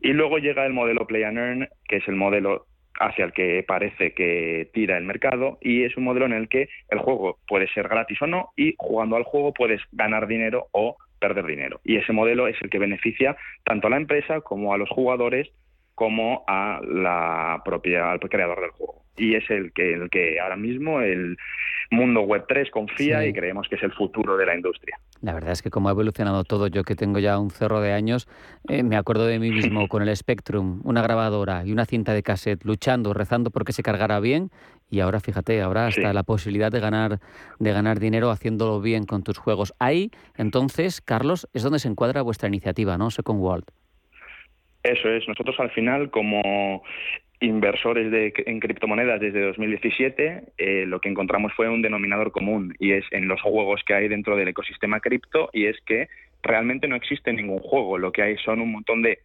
[0.00, 2.66] Y luego llega el modelo Play and Earn, que es el modelo
[2.98, 6.68] hacia el que parece que tira el mercado y es un modelo en el que
[6.88, 10.96] el juego puede ser gratis o no y jugando al juego puedes ganar dinero o
[11.20, 11.80] perder dinero.
[11.84, 15.48] Y ese modelo es el que beneficia tanto a la empresa como a los jugadores
[15.94, 19.02] como a la propia al creador del juego.
[19.16, 21.36] Y es el que el que ahora mismo el
[21.90, 23.26] mundo web 3 confía Sí.
[23.28, 24.98] y creemos que es el futuro de la industria.
[25.20, 27.92] La verdad es que como ha evolucionado todo, yo que tengo ya un cerro de
[27.92, 28.26] años,
[28.68, 29.50] eh, me acuerdo de mí
[29.84, 33.82] mismo con el Spectrum, una grabadora y una cinta de cassette, luchando, rezando porque se
[33.82, 34.50] cargara bien.
[34.90, 36.14] Y ahora, fíjate, ahora hasta Sí.
[36.14, 37.18] la posibilidad de ganar,
[37.58, 39.74] de ganar dinero haciéndolo bien con tus juegos.
[39.78, 43.10] Ahí, entonces, Carlos, es donde se encuadra vuestra iniciativa, ¿no?
[43.10, 43.64] Second World.
[44.82, 46.82] Eso es, nosotros al final como
[47.40, 52.92] inversores de, en criptomonedas desde 2017, eh, lo que encontramos fue un denominador común y
[52.92, 56.08] es en los juegos que hay dentro del ecosistema cripto y es que
[56.42, 59.18] realmente no existe ningún juego, lo que hay son un montón de,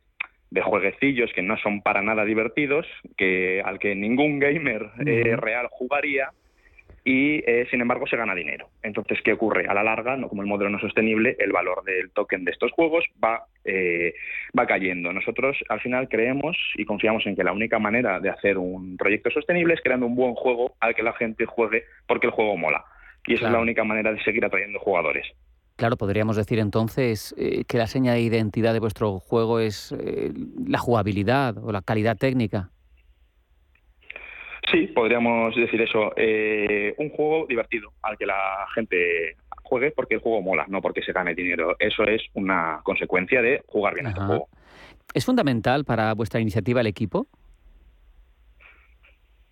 [0.49, 5.67] de jueguecillos que no son para nada divertidos, que al que ningún gamer eh, real
[5.69, 6.31] jugaría
[7.07, 8.67] y eh, sin embargo se gana dinero.
[8.83, 9.65] Entonces, ¿qué ocurre?
[9.65, 12.51] A la larga, no, como el modelo no es sostenible, el valor del token de
[12.51, 14.13] estos juegos va, eh,
[14.57, 15.13] va cayendo.
[15.13, 19.29] Nosotros al final creemos y confiamos en que la única manera de hacer un proyecto
[19.29, 22.83] sostenible es creando un buen juego al que la gente juegue porque el juego mola.
[23.25, 25.25] Y esa es la única manera de seguir atrayendo jugadores.
[25.77, 29.95] Claro, podríamos decir entonces eh, que la seña de identidad de vuestro juego es
[30.67, 32.71] la jugabilidad o la calidad técnica.
[34.71, 36.13] Sí, podríamos decir eso.
[36.17, 41.01] Eh, un juego divertido al que la gente juegue porque el juego mola, no porque
[41.01, 41.75] se gane dinero.
[41.79, 44.49] Eso es una consecuencia de jugar bien este juego.
[45.13, 47.27] ¿Es fundamental para vuestra iniciativa el equipo?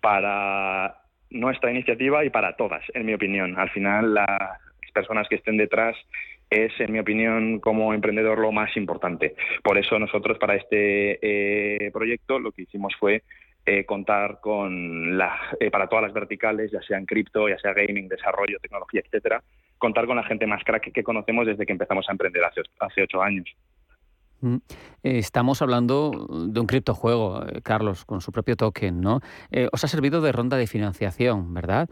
[0.00, 3.58] Para nuestra iniciativa y para todas, en mi opinión.
[3.58, 4.60] Al final, las
[4.92, 5.96] personas que estén detrás
[6.50, 9.34] es, en mi opinión, como emprendedor lo más importante.
[9.62, 13.22] Por eso nosotros para este eh, proyecto lo que hicimos fue
[13.68, 17.72] eh, contar con la, eh, para todas las verticales, ya sea en cripto, ya sea
[17.72, 19.42] gaming, desarrollo, tecnología, etcétera,
[19.76, 23.02] contar con la gente más crack que conocemos desde que empezamos a emprender hace, hace
[23.02, 23.48] ocho años.
[24.40, 24.58] Mm.
[25.02, 29.18] Estamos hablando de un criptojuego, eh, Carlos, con su propio token, ¿no?
[29.72, 31.88] os ha servido de ronda de financiación, ¿verdad?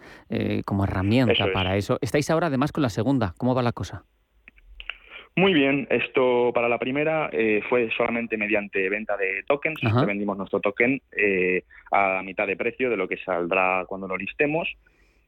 [0.65, 1.99] como herramienta para eso.
[2.03, 3.35] Estáis ahora además con la segunda.
[3.37, 4.05] ¿Cómo va la cosa?
[5.37, 9.81] Muy bien, esto para la primera eh, fue solamente mediante venta de tokens.
[10.07, 14.69] Vendimos nuestro token eh, a mitad de precio de lo que saldrá cuando lo listemos.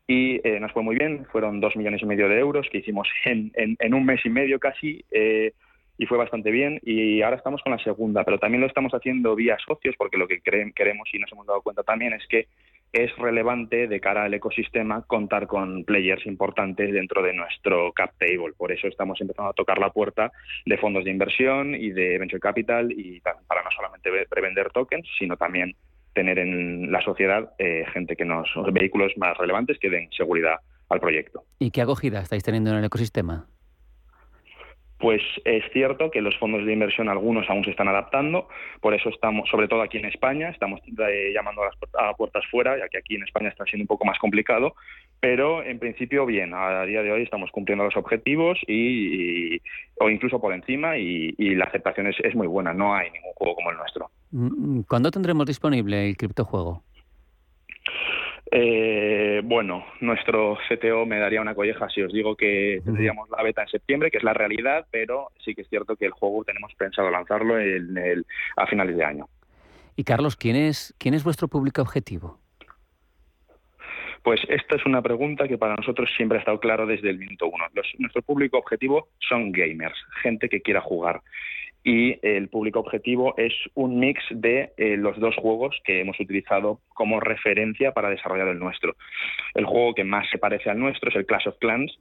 [0.07, 3.09] Y eh, nos fue muy bien, fueron dos millones y medio de euros que hicimos
[3.25, 5.05] en, en, un mes y medio casi
[5.99, 6.79] y fue bastante bien.
[6.85, 10.29] Y ahora estamos con la segunda, pero también lo estamos haciendo vía socios porque lo
[10.29, 12.47] que queremos y nos hemos dado cuenta también es que
[12.93, 18.55] es relevante de cara al ecosistema contar con players importantes dentro de nuestro cap table.
[18.57, 20.33] Por eso estamos empezando a tocar la puerta
[20.65, 25.37] de fondos de inversión y de venture capital y para no solamente prevender tokens, sino
[25.37, 25.75] también
[26.15, 30.57] tener en la sociedad eh, gente que nos vehículos más relevantes que den seguridad
[30.89, 31.45] al proyecto.
[31.59, 33.47] ¿Y qué acogida estáis teniendo en el ecosistema?
[34.99, 38.49] Pues es cierto que los fondos de inversión algunos aún se están adaptando,
[38.81, 42.79] por eso estamos, sobre todo aquí en España, estamos eh, llamando a las puertas fuera,
[42.79, 44.75] ya que aquí en España está siendo un poco más complicado,
[45.21, 49.61] pero en principio bien, a día de hoy estamos cumpliendo los objetivos y,
[50.01, 53.55] o incluso por encima y, la aceptación es, es muy buena, no hay ningún juego
[53.55, 54.11] como el nuestro.
[54.31, 56.83] Mm, ¿Cuándo tendremos disponible el criptojuego?
[58.51, 63.63] Eh, bueno, nuestro CTO me daría una colleja si os digo que tendríamos la beta
[63.63, 66.73] en septiembre, que es la realidad, pero sí que es cierto que el juego tenemos
[66.75, 68.25] pensado lanzarlo en el,
[68.57, 69.29] a finales de año.
[69.97, 72.39] Y Carlos, ¿quién es, quién es vuestro público objetivo?
[74.23, 77.47] Pues esta es una pregunta que para nosotros siempre ha estado claro desde el minuto
[77.47, 77.65] uno.
[77.99, 81.23] nuestro público objetivo son gamers, gente que quiera jugar
[81.87, 86.81] y el público objetivo es un mix de eh, los dos juegos que hemos utilizado
[86.89, 88.97] como referencia para desarrollar el nuestro.
[89.55, 91.97] El juego que más se parece al nuestro es el Clash of Clans,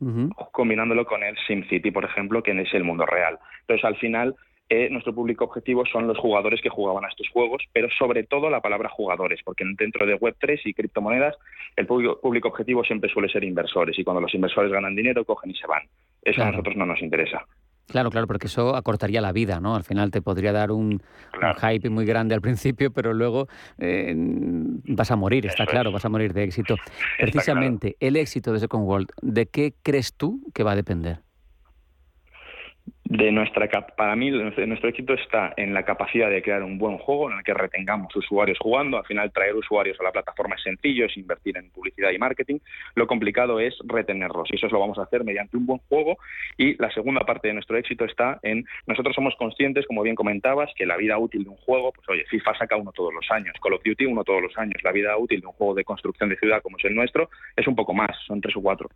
[0.52, 3.38] combinándolo con el SimCity, por ejemplo, que es el mundo real.
[3.62, 4.36] Entonces, al final,
[4.70, 8.50] eh, nuestro público objetivo son los jugadores que jugaban a estos juegos, pero sobre todo
[8.50, 11.36] la palabra jugadores, porque dentro de Web3 y criptomonedas
[11.76, 15.52] el público, público objetivo siempre suele ser inversores y cuando los inversores ganan dinero cogen
[15.52, 15.84] y se van.
[16.24, 17.46] Eso a nosotros no nos interesa.
[17.88, 19.76] Claro, claro, porque eso acortaría la vida, ¿no?
[19.76, 21.02] Al final te podría dar un,
[21.62, 26.10] hype muy grande al principio, pero luego eh, vas a morir, está claro, vas a
[26.10, 26.76] morir de éxito.
[27.20, 31.22] Precisamente, el éxito de Second World, ¿de qué crees tú que va a depender?
[33.18, 37.32] De nuestra para mí nuestro éxito está en la capacidad de crear un buen juego
[37.32, 38.98] en el que retengamos usuarios jugando.
[38.98, 42.60] Al final traer usuarios a la plataforma es sencillo es invertir en publicidad y marketing.
[42.96, 46.18] Lo complicado es retenerlos y eso lo vamos a hacer mediante un buen juego.
[46.58, 50.70] Y la segunda parte de nuestro éxito está en nosotros somos conscientes como bien comentabas
[50.76, 53.56] que la vida útil de un juego pues oye FIFA saca uno todos los años
[53.62, 54.84] Call of Duty uno todos los años.
[54.84, 57.68] La vida útil de un juego de construcción de ciudad como es el nuestro es
[57.68, 58.90] un poco más son tres o cuatro.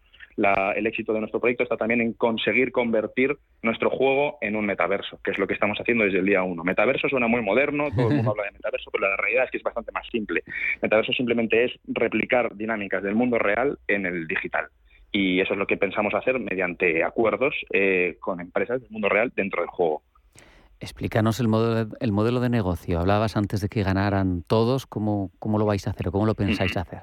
[0.75, 4.08] El éxito de nuestro proyecto está también en conseguir convertir nuestro juego
[4.41, 6.63] en un metaverso, que es lo que estamos haciendo desde el día uno.
[6.63, 9.57] Metaverso suena muy moderno, todo el mundo habla de metaverso, pero la realidad es que
[9.57, 10.43] es bastante más simple.
[10.81, 14.67] Metaverso simplemente es replicar dinámicas del mundo real en el digital.
[15.11, 19.31] Y eso es lo que pensamos hacer mediante acuerdos eh, con empresas del mundo real
[19.35, 20.03] dentro del juego.
[20.79, 22.99] Explícanos el modelo, de, el modelo de negocio.
[22.99, 24.85] Hablabas antes de que ganaran todos.
[24.85, 27.01] ¿Cómo, cómo lo vais a hacer o cómo lo pensáis hacer?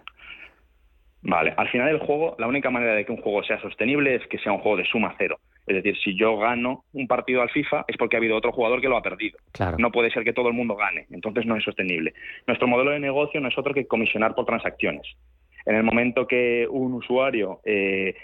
[1.22, 4.26] Vale, al final del juego, la única manera de que un juego sea sostenible es
[4.28, 5.40] que sea un juego de suma cero.
[5.66, 8.80] Es decir, si yo gano un partido al FIFA es porque ha habido otro jugador
[8.80, 9.38] que lo ha perdido.
[9.78, 12.14] No puede ser que todo el mundo gane, entonces no es sostenible.
[12.46, 15.06] Nuestro modelo de negocio no es otro que comisionar por transacciones.
[15.64, 18.14] En el momento que un usuario eh,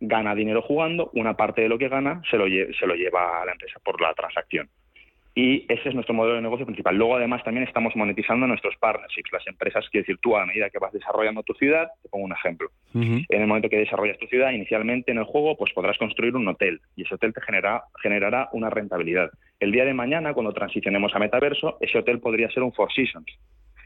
[0.00, 3.46] gana dinero jugando, una parte de lo que gana se lo, se lo lleva a
[3.46, 4.68] la empresa por la transacción.
[5.34, 6.94] Y ese es nuestro modelo de negocio principal.
[6.94, 10.78] Luego, además, también estamos monetizando nuestros partnerships, las empresas, quiero decir, tú a medida que
[10.78, 12.68] vas desarrollando tu ciudad, te pongo un ejemplo.
[12.94, 16.46] En el momento que desarrollas tu ciudad, inicialmente en el juego, pues podrás construir un
[16.48, 19.30] hotel y ese hotel te genera, generará una rentabilidad.
[19.60, 23.26] El día de mañana, cuando transicionemos a metaverso, ese hotel podría ser un Four Seasons.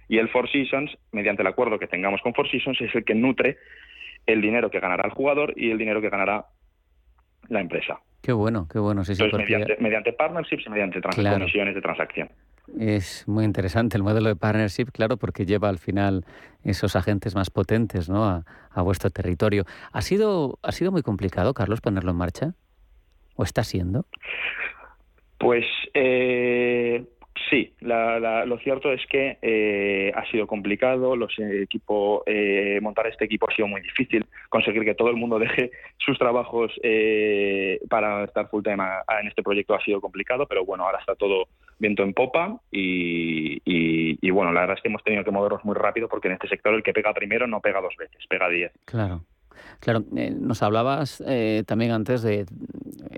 [0.08, 3.14] Y el Four Seasons, mediante el acuerdo que tengamos con Four Seasons, es el que
[3.14, 3.56] nutre
[4.26, 6.46] el dinero que ganará el jugador y el dinero que ganará
[7.48, 8.00] la empresa.
[8.22, 9.04] Qué bueno, qué bueno.
[9.04, 11.38] Sí, sí, Entonces, porque mediante, mediante partnerships y mediante trans- Claro.
[11.38, 12.28] comisiones de transacción.
[12.78, 16.24] Es muy interesante el modelo de partnership, claro, porque lleva al final
[16.64, 18.24] esos agentes más potentes ¿no?
[18.24, 19.64] a, a vuestro territorio.
[19.92, 22.54] ¿Ha sido, ¿Ha sido muy complicado, Carlos, ponerlo en marcha?
[23.36, 24.06] ¿O está siendo?
[25.38, 25.64] Pues
[25.94, 27.04] eh,
[27.50, 31.14] sí, la- lo cierto es que eh, ha sido complicado.
[31.14, 34.24] Los equipo, eh, montar este equipo ha sido muy difícil.
[34.48, 39.28] Conseguir que todo el mundo deje sus trabajos eh, para estar full time a- en
[39.28, 41.46] este proyecto ha sido complicado, pero bueno, ahora está todo
[41.78, 45.74] viento en popa y, y- bueno, la verdad es que hemos tenido que movernos muy
[45.74, 48.72] rápido porque en este sector el que pega primero no pega dos veces, pega diez.
[48.84, 49.24] Claro.
[49.80, 52.46] Claro, eh, nos hablabas eh, también antes de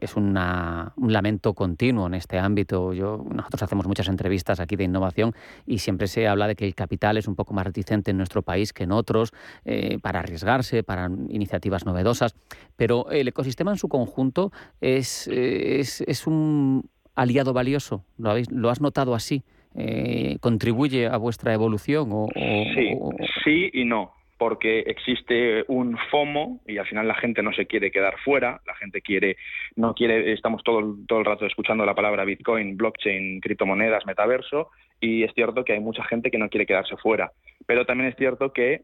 [0.00, 2.92] es una, un lamento continuo en este ámbito.
[2.92, 5.34] Yo nosotros hacemos muchas entrevistas aquí de innovación
[5.66, 8.42] y siempre se habla de que el capital es un poco más reticente en nuestro
[8.42, 9.32] país que en otros
[9.64, 12.34] eh, para arriesgarse, para iniciativas novedosas.
[12.76, 16.88] Pero el ecosistema en su conjunto es, es, es un
[17.21, 18.05] aliado valioso.
[18.19, 19.43] ¿Lo, habéis, lo has notado así?
[19.75, 22.11] Eh, ¿Contribuye a vuestra evolución?
[22.12, 23.11] O, o- Sí, o-
[23.45, 27.91] sí y no, porque existe un FOMO y al final la gente no se quiere
[27.91, 29.37] quedar fuera, la gente quiere,
[29.77, 35.23] no quiere, estamos todo, todo el rato escuchando la palabra Bitcoin, blockchain, criptomonedas, metaverso, y
[35.25, 37.33] es cierto que hay mucha gente que no quiere quedarse fuera,
[37.66, 38.83] pero también es cierto que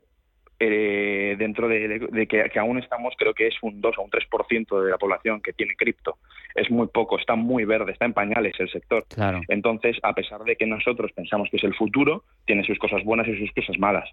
[0.72, 4.02] eh, dentro de, de- de que, que aún estamos, creo que es un 2 o
[4.02, 6.18] un 3% de la población que tiene cripto.
[6.54, 9.04] Es muy poco, está muy verde, está en pañales el sector.
[9.08, 9.40] Claro.
[9.48, 13.26] Entonces, a pesar de que nosotros pensamos que es el futuro, tiene sus cosas buenas
[13.28, 14.08] y sus cosas malas.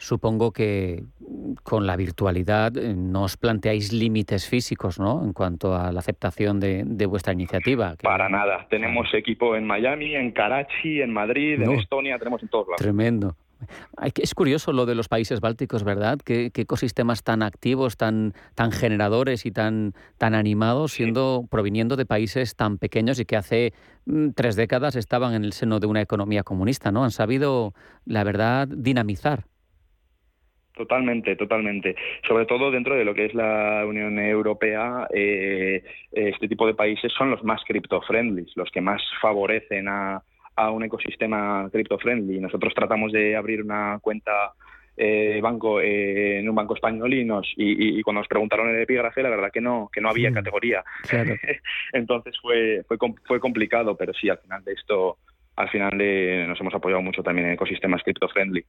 [0.00, 1.02] Supongo que
[1.64, 5.24] con la virtualidad eh, no os planteáis límites físicos, ¿no?
[5.24, 7.96] En cuanto a la aceptación de, de vuestra iniciativa.
[7.96, 8.64] que- Para nada.
[8.70, 11.72] Tenemos equipo en Miami, en Karachi, en Madrid, No.
[11.72, 12.80] en Estonia, tenemos en todos lados.
[12.80, 13.34] Tremendo.
[14.20, 16.18] Es curioso lo de los países bálticos, ¿verdad?
[16.24, 22.06] ¿Qué, qué ecosistemas tan activos, tan, tan generadores y tan, tan animados, siendo proviniendo de
[22.06, 23.72] países tan pequeños y que hace
[24.06, 27.04] mm, tres décadas estaban en el seno de una economía comunista, ¿no?
[27.04, 29.44] Han sabido, la verdad, dinamizar.
[30.78, 31.96] Totalmente, totalmente.
[32.26, 35.82] Sobre todo dentro de lo que es la Unión Europea, eh,
[36.12, 40.22] este tipo de países son los más cripto-friendly, los que más favorecen a,
[40.58, 42.40] a un ecosistema cripto-friendly.
[42.40, 44.32] Nosotros tratamos de abrir una cuenta
[44.96, 48.82] eh, banco eh, en un banco español y, nos, y, y- cuando nos preguntaron el
[48.82, 50.82] epígrafe, la verdad que no, que no había categoría.
[51.08, 51.34] Claro.
[51.92, 55.18] Entonces fue, fue, fue complicado, pero sí, al final de esto,
[55.54, 58.64] al final de, nos hemos apoyado mucho también en ecosistemas cripto-friendly.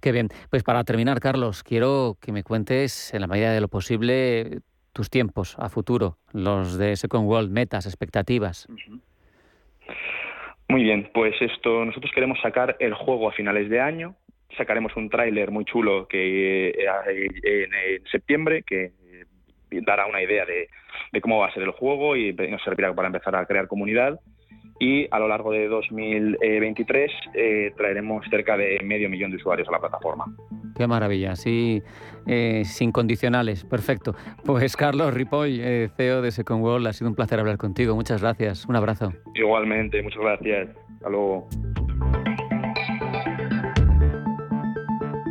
[0.00, 0.28] Qué bien.
[0.48, 4.60] Pues para terminar, Carlos, quiero que me cuentes, en la medida de lo posible,
[4.92, 8.68] tus tiempos a futuro, los de Second World, metas, expectativas.
[10.68, 14.16] Muy bien, pues esto, nosotros queremos sacar el juego a finales de año.
[14.56, 18.92] Sacaremos un tráiler muy chulo que eh, en, septiembre que
[19.70, 20.68] dará una idea de,
[21.12, 24.18] de cómo va a ser el juego y nos servirá para empezar a crear comunidad.
[24.78, 29.72] Y a lo largo de 2023 eh, traeremos cerca de medio millón de usuarios a
[29.72, 30.26] la plataforma.
[30.76, 31.82] Qué maravilla, sí,
[32.26, 34.14] eh, sin condicionales, perfecto.
[34.44, 37.94] Pues Carlos Ripoll, eh, CEO de Second World, ha sido un placer hablar contigo.
[37.94, 39.12] Muchas gracias, un abrazo.
[39.34, 40.68] Igualmente, muchas gracias.
[40.96, 41.48] Hasta luego.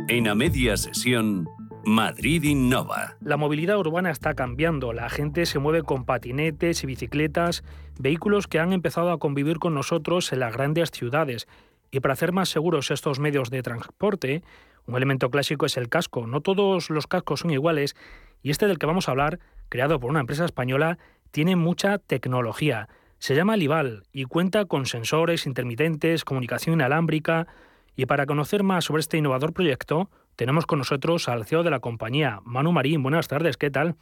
[0.08, 1.48] En a media sesión,
[1.86, 3.16] Madrid Innova.
[3.20, 7.62] La movilidad urbana está cambiando, la gente se mueve con patinetes y bicicletas,
[7.96, 11.46] vehículos que han empezado a convivir con nosotros en las grandes ciudades.
[11.92, 14.42] Y para hacer más seguros estos medios de transporte,
[14.86, 16.26] un elemento clásico es el casco.
[16.26, 17.94] No todos los cascos son iguales
[18.42, 20.98] y este del que vamos a hablar, creado por una empresa española,
[21.30, 22.88] tiene mucha tecnología.
[23.20, 27.46] Se llama Lival y cuenta con sensores intermitentes, comunicación inalámbrica.
[27.94, 31.80] Y para conocer más sobre este innovador proyecto, tenemos con nosotros al CEO de la
[31.80, 33.02] compañía, Manu Marín.
[33.02, 33.94] Buenas tardes, ¿qué tal?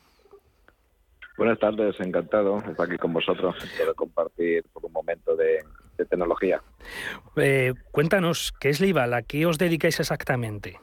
[1.37, 5.64] Buenas tardes, encantado de estar aquí con vosotros, poder compartir por un momento de,
[5.99, 6.62] de tecnología.
[7.37, 9.14] Eh, cuéntanos, ¿qué es Lival?
[9.14, 10.78] ¿A qué os dedicáis exactamente?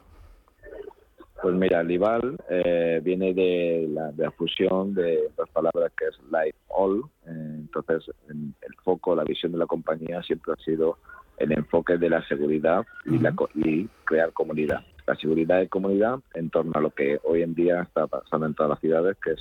[1.42, 6.16] Pues mira, Lival eh, viene de la, de la fusión de dos palabras que es
[6.30, 7.00] Live All.
[7.26, 10.98] Eh, entonces, en- el foco, la visión de la compañía siempre ha sido
[11.38, 14.80] el enfoque de la seguridad y, la, co- y crear comunidad.
[15.06, 18.54] La seguridad y comunidad en torno a lo que hoy en día está pasando en
[18.54, 19.40] todas las ciudades, que es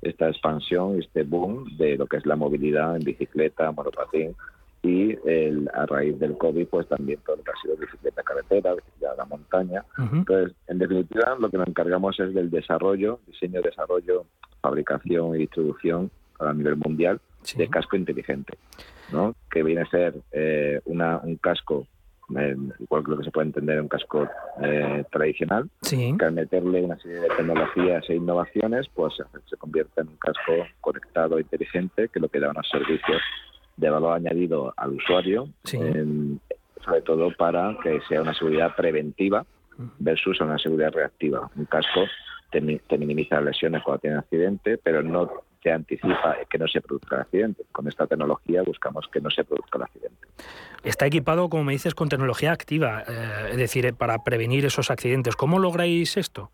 [0.00, 4.34] esta expansión y este boom de lo que es la movilidad en bicicleta, monopatín
[4.82, 8.74] y el, a raíz del COVID, pues también todo lo que ha sido bicicleta carretera,
[8.74, 9.84] bicicleta a la montaña.
[10.12, 14.24] Entonces, en definitiva, lo que nos encargamos es del desarrollo, diseño, desarrollo,
[14.60, 17.20] fabricación y distribución a nivel mundial
[17.56, 18.58] de casco inteligente,
[19.12, 19.34] ¿no?
[19.50, 21.86] que viene a ser eh, una, un casco
[22.36, 24.26] eh, igual que lo que se puede entender en un casco
[24.62, 29.14] eh, tradicional, que al meterle una serie de tecnologías e innovaciones, pues
[29.50, 33.20] se convierte en un casco conectado e inteligente que lo que da unos servicios
[33.76, 39.44] de valor añadido al usuario, sobre todo para que sea una seguridad preventiva
[39.98, 41.50] versus una seguridad reactiva.
[41.56, 42.02] Un casco
[42.50, 45.30] te, minimiza las lesiones cuando tiene accidente, pero no
[45.62, 47.64] te anticipa que no se produzca el accidente.
[47.72, 50.26] Con esta tecnología buscamos que no se produzca el accidente.
[50.82, 54.90] Está equipado, como me dices, con tecnología activa, eh, es decir, eh, para prevenir esos
[54.90, 55.36] accidentes.
[55.36, 56.50] ¿Cómo lográis esto?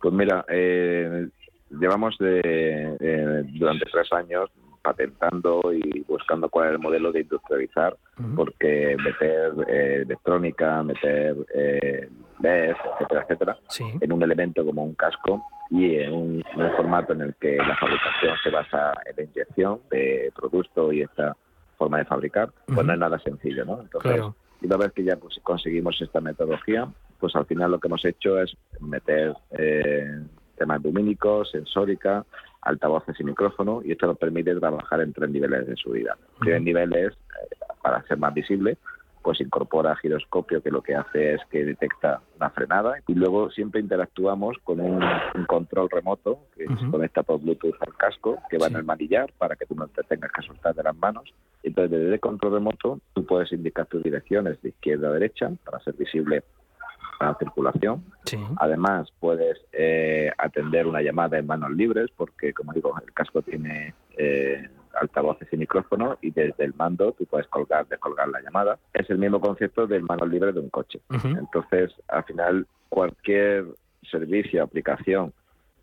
[0.00, 1.28] Pues mira, eh,
[1.70, 4.50] llevamos de, durante tres años
[4.82, 7.96] patentando y buscando cuál es el modelo de industrializar,
[8.36, 12.08] porque meter electrónica, meter eh,
[12.42, 13.58] etcétera, etcétera,
[14.00, 16.44] en un elemento como un casco y en un,
[16.76, 21.36] formato en el que la fabricación se basa en la inyección de producto y esta
[21.78, 23.80] forma de fabricar, pues no es nada sencillo, ¿no?
[23.80, 24.22] Entonces,
[24.60, 28.04] y una vez que ya pues, conseguimos esta metodología, pues al final lo que hemos
[28.04, 30.20] hecho es meter eh,
[30.56, 32.24] temas lumínicos, sensórica,
[32.62, 36.16] altavoces y micrófono, y esto nos permite trabajar en tres niveles de subida.
[36.34, 38.78] El primer nivel es, eh, para ser más visible,
[39.22, 43.80] pues incorpora giroscopio que lo que hace es que detecta una frenada y luego siempre
[43.80, 45.00] interactuamos con un,
[45.46, 49.54] control remoto que se conecta por Bluetooth al casco que va en el manillar para
[49.54, 51.32] que tú no te tengas que soltar de las manos.
[51.62, 55.78] Entonces desde el control remoto tú puedes indicar tus direcciones de izquierda a derecha para
[55.80, 56.42] ser visible
[57.20, 58.04] la circulación.
[58.56, 63.94] Además puedes eh, atender una llamada en manos libres porque como digo el casco tiene
[64.16, 64.68] eh,
[65.00, 68.78] altavoces y micrófono y desde el mando tú puedes colgar, descolgar la llamada.
[68.92, 71.00] Es el mismo concepto del mano libre de un coche.
[71.24, 73.66] Entonces, al final, cualquier
[74.10, 75.32] servicio, aplicación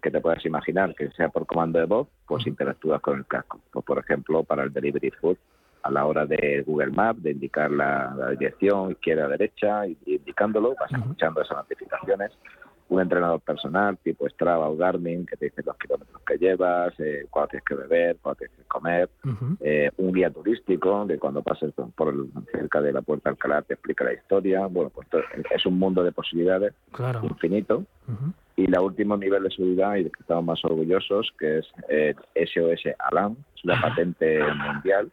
[0.01, 3.59] que te puedas imaginar que sea por comando de voz, pues interactúas con el casco.
[3.71, 5.37] Pues, por ejemplo, para el delivery food,
[5.83, 10.91] a la hora de Google Maps, de indicar la, dirección izquierda derecha, y, indicándolo, vas
[10.91, 12.31] escuchando esas notificaciones.
[12.89, 17.27] Un entrenador personal tipo Strava o Garmin que te dice los kilómetros que llevas, eh,
[17.29, 19.09] cuándo tienes que beber, cuándo tienes que comer,
[19.59, 22.15] eh, un guía turístico que cuando pases por
[22.51, 24.65] cerca de la Puerta Alcalá te explica la historia.
[24.65, 25.07] Bueno, pues
[25.51, 26.73] es un mundo de posibilidades
[27.21, 27.83] infinito.
[28.55, 32.15] Y la último nivel de seguridad y de que estamos más orgullosos, que es el
[32.35, 35.11] SOS Alarm, es una patente mundial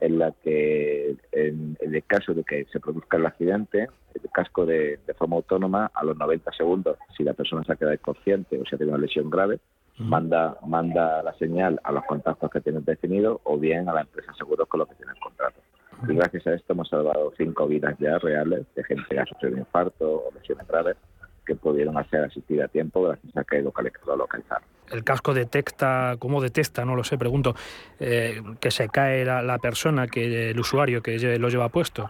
[0.00, 4.98] en la que en, el caso de que se produzca el accidente, el casco de,
[5.16, 8.74] forma autónoma a los 90 segundos, si la persona se ha quedado inconsciente o se
[8.74, 9.60] ha tenido una lesión grave,
[9.98, 14.32] manda manda la señal a los contactos que tienen definido o bien a la empresa
[14.32, 15.60] de seguros con los que tienen contrato.
[16.08, 19.54] Y gracias a esto hemos salvado cinco vidas ya reales de gente que ha sufrido
[19.54, 20.96] un infarto o lesiones graves
[21.44, 24.68] que pudieron hacer asistir a tiempo gracias a que lo localizaron.
[24.90, 26.84] El casco detecta, ¿cómo detecta?
[26.84, 27.54] No lo sé, pregunto,
[27.98, 32.08] eh, que se cae la, persona, que el usuario que lo lleva puesto.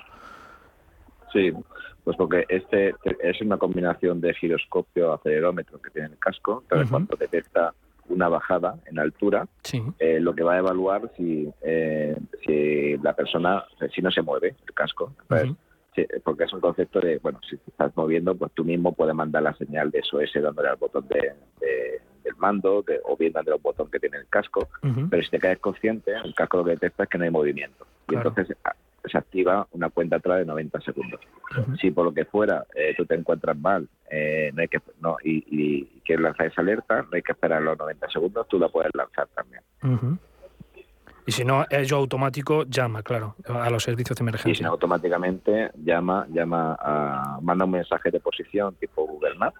[1.33, 1.53] Sí,
[2.05, 7.17] pues porque este es una combinación de giroscopio acelerómetro que tiene el casco, entonces cuando
[7.17, 7.73] detecta
[8.09, 9.47] una bajada en altura,
[9.99, 13.65] eh, lo que va a evaluar si, eh, si la persona,
[13.95, 15.13] si no se mueve el casco.
[16.25, 19.43] Porque es un concepto de, bueno, si te estás moviendo, pues tú mismo puedes mandar
[19.43, 21.35] la señal de SOS dándole al botón de,
[22.25, 24.69] del mando o bien dándole al botón que tiene el casco,
[25.11, 27.87] pero si te caes consciente, el casco lo que detecta es que no hay movimiento.
[28.09, 28.49] Y entonces
[29.05, 31.21] se activa una cuenta atrás de 90 segundos.
[31.81, 35.17] Si por lo que fuera eh, tú te encuentras mal eh, no hay que, no,
[35.25, 38.69] y, y, quieres lanzar esa alerta, no hay que esperar los 90 segundos, tú la
[38.69, 39.63] puedes lanzar también.
[41.27, 44.53] Y si no, ello automático llama, claro, a los servicios de emergencia.
[44.53, 49.59] Y si no, automáticamente llama, llama a, manda un mensaje de posición tipo Google Maps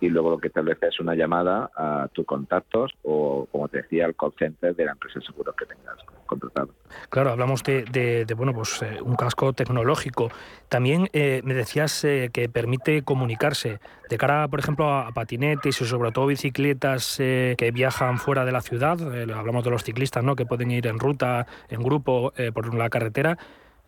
[0.00, 4.06] y luego lo que establece es una llamada a tus contactos o, como te decía,
[4.06, 5.96] al call center de la empresa de seguros que tengas
[6.26, 6.70] contratado.
[7.08, 10.30] Claro, hablamos de, bueno, pues eh, un casco tecnológico.
[10.68, 15.84] También eh, me decías eh, que permite comunicarse de cara, por ejemplo, a, patinetes y
[15.84, 18.98] sobre todo bicicletas que viajan fuera de la ciudad.
[19.34, 20.36] hablamos de los ciclistas, ¿no?
[20.36, 23.36] Que pueden ir en ruta, en grupo, por la carretera.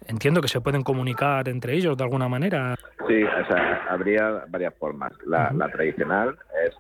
[0.09, 2.75] Entiendo que se pueden comunicar entre ellos de alguna manera.
[3.07, 5.13] Sí, o sea, habría varias formas.
[5.27, 6.37] La, tradicional
[6.67, 6.75] es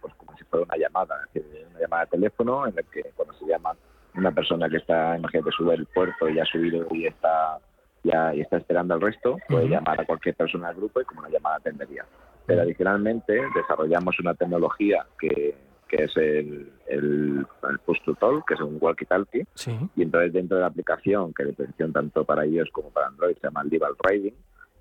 [0.00, 3.46] pues como si fuera una llamada, una llamada de teléfono en la que cuando se
[3.46, 3.74] llama
[4.14, 7.58] una persona que está, imagínate, sube el puerto y ha subido y está
[8.04, 11.20] ya y está esperando al resto, puede llamar a cualquier persona del grupo y como
[11.20, 12.04] una llamada atendería.
[12.46, 15.54] Pero adicionalmente desarrollamos una tecnología que,
[15.94, 19.46] que es el, el, el push to talk, que es un walkie-talkie,
[19.94, 23.36] y entonces dentro de la aplicación, que de atención tanto para iOS como para Android,
[23.36, 24.34] se llama Lival Riding,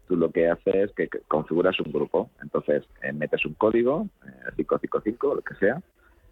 [0.07, 2.29] tú lo que haces es que configuras un grupo.
[2.41, 5.81] Entonces, eh, metes un código, eh, 555, lo que sea,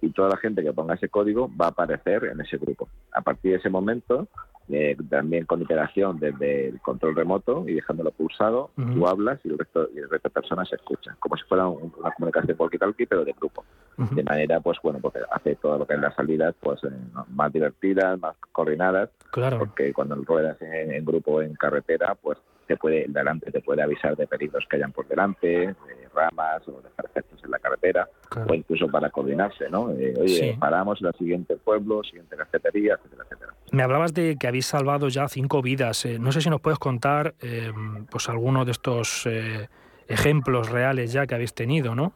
[0.01, 2.89] y toda la gente que ponga ese código va a aparecer en ese grupo.
[3.11, 4.27] A partir de ese momento,
[4.74, 9.57] eh, también con iteración desde el control remoto y dejándolo pulsado, tú hablas y el
[9.57, 13.24] resto, y el resto de personas se escuchan, como si fuera una comunicación walkie-talkie, pero
[13.26, 13.63] de grupo.
[13.97, 16.89] De manera, pues bueno, porque hace todo lo que es las salidas pues eh,
[17.30, 19.59] más divertidas, más coordinadas, Claro.
[19.59, 22.38] porque cuando ruedas en, en grupo en carretera, pues
[22.68, 25.76] te puede, el delante te puede avisar de peligros que hayan por delante, de
[26.14, 28.07] ramas o de perfectos en la carretera,
[28.47, 29.91] o incluso para coordinarse, ¿no?
[29.91, 30.57] Eh, oye, Sí.
[30.59, 33.53] paramos en el siguiente pueblo, siguiente cafetería, etcétera, etcétera.
[33.72, 36.05] Me hablabas de que habéis salvado ya cinco vidas.
[36.05, 37.72] Eh, no sé si nos puedes contar eh,
[38.09, 39.68] pues alguno de estos eh,
[40.07, 42.14] ejemplos reales ya que habéis tenido, ¿no?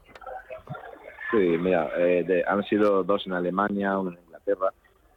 [1.31, 4.71] Sí, mira, eh, de- han sido dos en Alemania, uno en Inglaterra,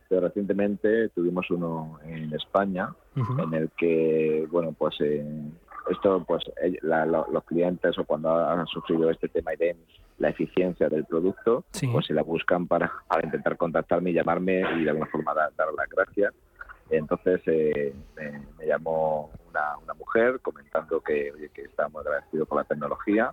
[0.09, 2.89] pero recientemente tuvimos uno en España,
[3.43, 5.25] en el que, bueno, pues eh,
[5.91, 9.77] esto, pues eh, la- la- los clientes o cuando han sufrido este tema y ven
[10.19, 14.85] la eficiencia del producto, pues se la buscan para, para intentar contactarme y llamarme y
[14.85, 16.35] de alguna forma dar, dar las gracias.
[16.91, 22.47] Entonces eh, me, me llamó una, una mujer comentando que, oye, que está muy agradecido
[22.47, 23.33] por la tecnología,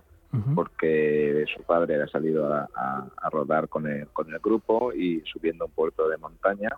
[0.54, 5.20] porque su padre había salido a, a- a rodar con el, con el grupo y
[5.32, 6.70] subiendo un puerto de montaña,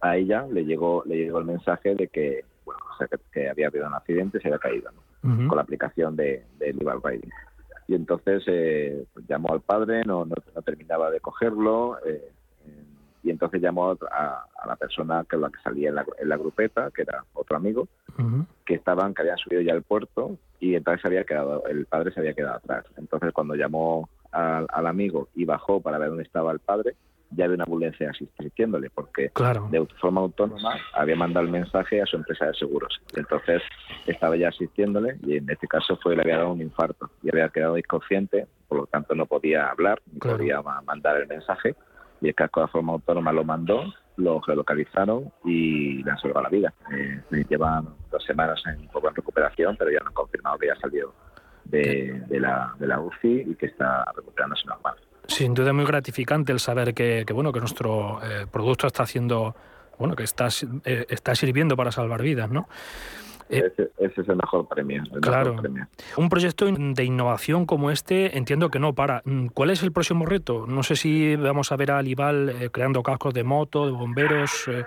[0.00, 3.48] a ella le llegó le llegó el mensaje de que, bueno, o sea, que, que
[3.48, 5.02] había habido un accidente y se había caído ¿no?
[5.48, 7.30] con la aplicación de, de Lival Riding.
[7.88, 12.30] Y entonces eh, pues llamó al padre, no, no, no terminaba de cogerlo, eh,
[13.26, 16.90] y entonces llamó a, la persona que la que salía en la, en la grupeta,
[16.94, 17.88] que era otro amigo,
[18.64, 22.12] que estaban, que habían subido ya al puerto y entonces se había quedado, el padre
[22.12, 22.84] se había quedado atrás.
[22.96, 26.94] Entonces cuando llamó al, al amigo y bajó para ver dónde estaba el padre,
[27.30, 29.66] ya había una ambulancia asistiéndole, porque Claro.
[29.72, 33.00] de forma autónoma había mandado el mensaje a su empresa de seguros.
[33.16, 33.60] Entonces
[34.06, 37.48] estaba ya asistiéndole y en este caso fue le había dado un infarto y había
[37.48, 40.38] quedado inconsciente, por lo tanto no podía hablar, ni Claro.
[40.38, 41.74] podía ma- mandar el mensaje
[42.20, 46.48] y el casco de forma autónoma lo mandó, lo geolocalizaron y le han salvado la
[46.48, 46.74] vida.
[46.92, 50.76] Eh, llevan dos semanas en un poco recuperación, pero ya no han confirmado que ya
[50.76, 51.14] salió
[51.64, 54.94] de, de la, de la UCI y que está recuperándose normal.
[55.26, 59.54] Sin duda muy gratificante el saber que, que, bueno que nuestro eh, producto está haciendo
[59.98, 60.48] bueno que está,
[60.84, 62.68] eh, está sirviendo para salvar vidas, ¿no?
[63.48, 65.02] Eh, ese, ese es el mejor premio.
[65.02, 65.56] el mejor Claro.
[65.56, 65.86] premio.
[66.16, 69.22] Un proyecto de innovación como este entiendo que no para.
[69.24, 70.66] Mm, ¿Cuál es el próximo reto?
[70.66, 74.66] No sé si vamos a ver a Alival eh, creando cascos de moto, de bomberos.
[74.68, 74.84] eh,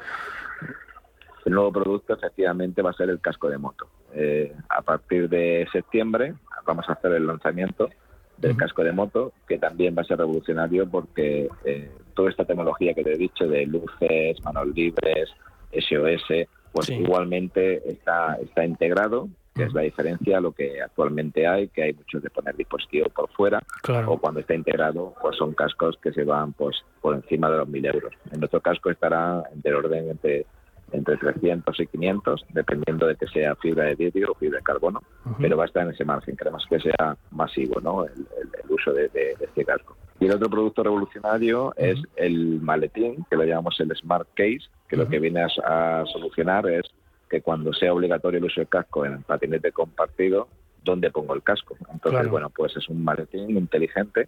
[1.46, 3.88] El nuevo producto efectivamente va a ser el casco de moto.
[4.14, 6.34] Eh, a partir de septiembre
[6.66, 7.90] vamos a hacer el lanzamiento
[8.38, 12.94] del casco de moto, que también va a ser revolucionario porque eh, toda esta tecnología
[12.94, 15.30] que te he dicho de luces, manos libres,
[15.74, 21.68] SOS, pues igualmente está, está integrado, que es la diferencia a lo que actualmente hay,
[21.70, 24.12] que hay muchos de poner dispositivos por fuera, Claro.
[24.14, 27.68] o cuando está integrado, pues son cascos que se van pues por encima de los
[27.68, 28.14] 1.000 euros.
[28.32, 30.46] En nuestro casco estará del orden entre,
[30.94, 35.02] entre 300 y 500, dependiendo de que sea fibra de vidrio o fibra de carbono,
[35.40, 36.38] pero va a estar en ese margen.
[36.38, 38.06] Queremos que sea masivo ¿no?
[38.06, 39.98] el, el- el uso de, de- de este casco.
[40.20, 44.98] Y el otro producto revolucionario es el maletín, que lo llamamos el Smart Case, que
[44.98, 46.84] lo que viene a, a solucionar es
[47.30, 50.50] que cuando sea obligatorio el uso del casco en el patinete compartido,
[50.84, 51.76] ¿dónde pongo el casco?
[51.80, 52.30] Entonces, Claro.
[52.32, 54.28] bueno, pues es un maletín inteligente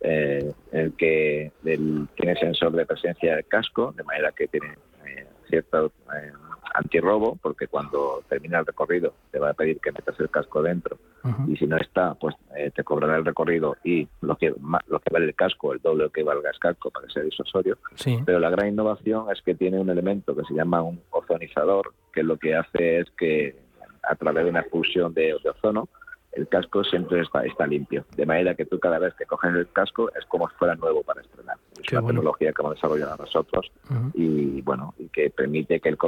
[0.00, 4.76] eh, en el que el- tiene sensor de presencia del casco, de manera que tiene
[5.06, 6.32] eh, cierto eh,
[6.74, 10.98] antirrobo, porque cuando termina el recorrido te va a pedir que metas el casco dentro
[11.46, 14.52] y si no está, pues eh, te cobrará el recorrido y lo que
[14.88, 17.78] lo que vale el casco, el doble que valga el casco para que sea disuasorio.
[17.94, 18.18] Sí.
[18.24, 22.24] Pero la gran innovación es que tiene un elemento que se llama un ozonizador, que
[22.24, 23.56] lo que hace es que
[24.02, 25.88] a través de una expulsión de, de ozono,
[26.32, 28.04] el casco siempre está, está limpio.
[28.16, 31.02] De manera que tú cada vez que coges el casco es como si fuera nuevo
[31.02, 31.56] para estrenar.
[31.80, 32.20] Es Qué una bueno.
[32.20, 33.70] tecnología que hemos desarrollado nosotros
[34.14, 35.98] y bueno, y que permite que el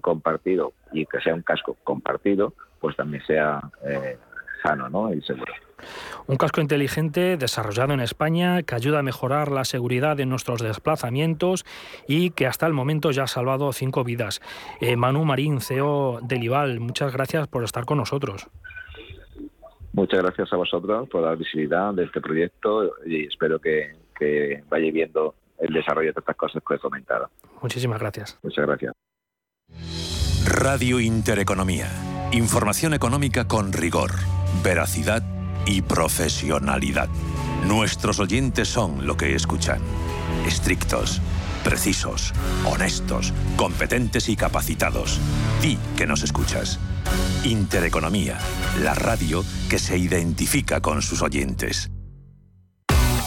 [0.00, 4.16] compartido y que sea un casco compartido, pues también sea eh,
[4.62, 5.12] sano ¿no?
[5.12, 5.52] y seguro.
[6.26, 11.66] Un casco inteligente desarrollado en España que ayuda a mejorar la seguridad de nuestros desplazamientos
[12.06, 14.40] y que hasta el momento ya ha salvado cinco vidas.
[14.80, 18.48] Eh, Manu Marín, CEO del IVAL, muchas gracias por estar con nosotros.
[19.94, 24.90] Muchas gracias a vosotros por dar visibilidad de este proyecto y espero que, que vaya
[24.90, 27.30] viendo el desarrollo de estas cosas que he comentado.
[27.62, 28.38] Muchísimas gracias.
[28.42, 28.92] Muchas gracias.
[30.46, 31.88] Radio Intereconomía.
[32.32, 34.10] Información económica con rigor,
[34.64, 35.22] veracidad
[35.64, 37.08] y profesionalidad.
[37.68, 39.80] Nuestros oyentes son lo que escuchan.
[40.44, 41.22] Estrictos,
[41.64, 42.32] precisos,
[42.64, 45.18] honestos, competentes y capacitados.
[45.60, 46.78] Di que nos escuchas.
[47.42, 48.38] Intereconomía,
[48.82, 51.90] la radio que se identifica con sus oyentes.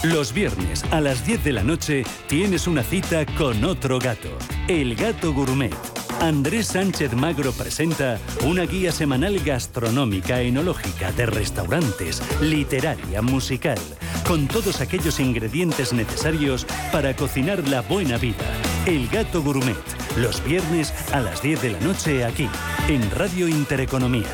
[0.04, 4.30] Los viernes a las 10 de la noche tienes una cita con otro gato,
[4.68, 5.74] el gato gourmet.
[6.22, 13.80] Andrés Sánchez Magro presenta una guía semanal gastronómica, enológica, de restaurantes, literaria, musical,
[14.28, 18.44] con todos aquellos ingredientes necesarios para cocinar la buena vida.
[18.86, 19.78] El gato gourmet,
[20.18, 22.50] los viernes a las 10 de la noche aquí,
[22.90, 24.28] en Radio Intereconomía.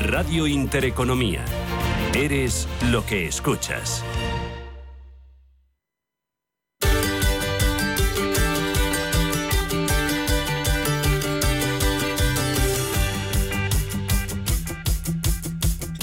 [0.00, 1.44] Radio Intereconomía.
[2.14, 4.02] Eres lo que escuchas.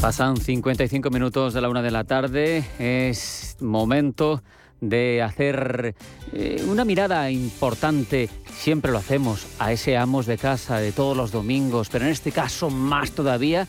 [0.03, 2.61] Pasan 55 minutos de la una de la tarde.
[2.77, 4.41] Es momento
[4.81, 5.95] de hacer
[6.33, 11.31] eh, una mirada importante, siempre lo hacemos, a ese amos de casa de todos los
[11.31, 13.65] domingos, pero en este caso más todavía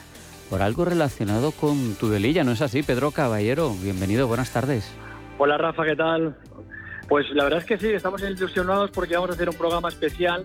[0.50, 3.72] por algo relacionado con Tudelilla, ¿no es así, Pedro Caballero?
[3.80, 4.92] Bienvenido, buenas tardes.
[5.38, 6.36] Hola Rafa, ¿qué tal?
[7.08, 10.42] Pues la verdad es que sí, estamos ilusionados porque vamos a hacer un programa especial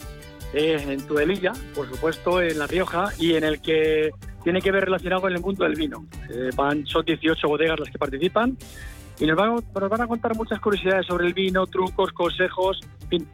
[0.53, 4.11] eh, en Tudelilla, por supuesto, en La Rioja, y en el que
[4.43, 6.05] tiene que ver relacionado con el mundo del vino.
[6.29, 8.57] Eh, van, son 18 bodegas las que participan
[9.19, 12.79] y nos van, nos van a contar muchas curiosidades sobre el vino, trucos, consejos,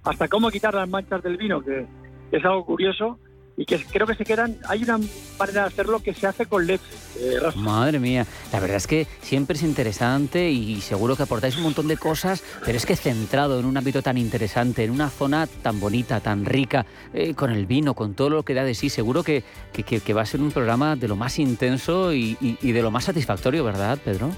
[0.04, 1.86] hasta cómo quitar las manchas del vino, que,
[2.32, 3.20] es algo curioso
[3.58, 4.58] y que creo que se quedan.
[4.68, 4.98] Hay una
[5.40, 6.84] manera de hacerlo que se hace con leche.
[7.20, 7.38] Eh.
[7.56, 11.88] Madre mía, la verdad es que siempre es interesante y seguro que aportáis un montón
[11.88, 15.80] de cosas, pero es que centrado en un ámbito tan interesante, en una zona tan
[15.80, 19.24] bonita, tan rica, eh, con el vino, con todo lo que da de sí, seguro
[19.24, 22.58] que, que, que- que va a ser un programa de lo más intenso y, y-
[22.62, 24.32] y de lo más satisfactorio, ¿verdad, Pedro?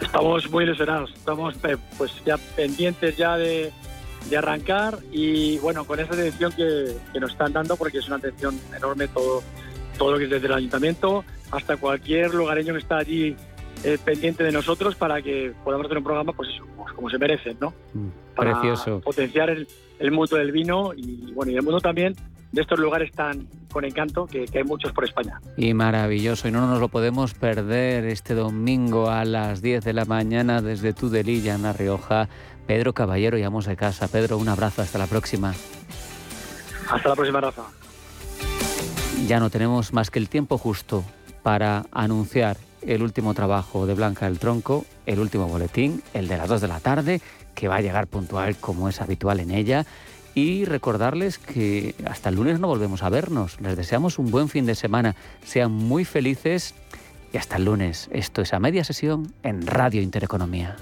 [0.00, 3.70] Estamos muy ilusionados, estamos eh, pues ya pendientes ya de,
[4.28, 8.16] de arrancar y bueno, con esa atención que, que nos están dando, porque es una
[8.16, 9.42] atención enorme todo,
[9.98, 13.36] todo lo que es desde el ayuntamiento hasta cualquier lugareño que está allí
[13.82, 17.18] eh, pendiente de nosotros para que podamos hacer un programa pues eso, pues como se
[17.18, 17.72] merecen, ¿no?
[18.36, 19.00] Para Precioso.
[19.00, 19.66] potenciar el,
[19.98, 22.14] el mundo del vino y bueno, y el mundo también
[22.52, 25.40] de estos lugares tan con encanto que, que hay muchos por España.
[25.56, 30.04] Y maravilloso, y no nos lo podemos perder este domingo a las 10 de la
[30.04, 32.28] mañana desde Tudelilla, en La Rioja.
[32.70, 34.06] Pedro Caballero y Amos de Casa.
[34.06, 35.52] Pedro, un abrazo, hasta la próxima.
[36.88, 37.64] Hasta la próxima, Rafa.
[39.26, 41.02] Ya no tenemos más que el tiempo justo
[41.42, 46.48] para anunciar el último trabajo de Blanca del Tronco, el último boletín, el de las
[46.48, 47.20] 2 de la tarde,
[47.56, 49.84] que va a llegar puntual como es habitual en ella.
[50.36, 53.60] Y recordarles que hasta el lunes no volvemos a vernos.
[53.60, 55.16] Les deseamos un buen fin de semana.
[55.44, 56.76] Sean muy felices
[57.32, 58.08] y hasta el lunes.
[58.12, 60.76] Esto es a media sesión en Radio Intereconomía.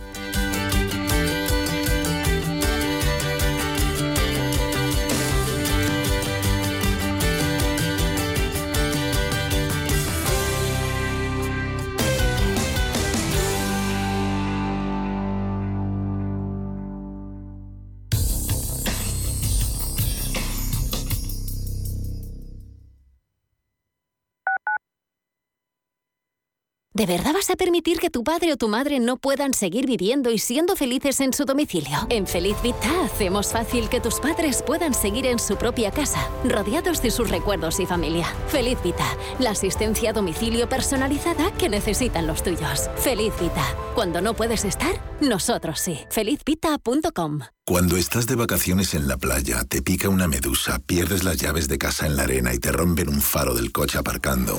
[26.99, 30.33] ¿De verdad vas a permitir que tu padre o tu madre no puedan seguir viviendo
[30.33, 31.97] y siendo felices en su domicilio?
[32.09, 37.01] En Feliz Vita hacemos fácil que tus padres puedan seguir en su propia casa, rodeados
[37.01, 38.27] de sus recuerdos y familia.
[38.49, 39.07] Feliz Vita,
[39.39, 42.91] la asistencia a domicilio personalizada que necesitan los tuyos.
[42.97, 46.01] Feliz Vita, cuando no puedes estar, nosotros sí.
[46.11, 51.69] Felizvita.com Cuando estás de vacaciones en la playa, te pica una medusa, pierdes las llaves
[51.69, 54.59] de casa en la arena y te rompen un faro del coche aparcando.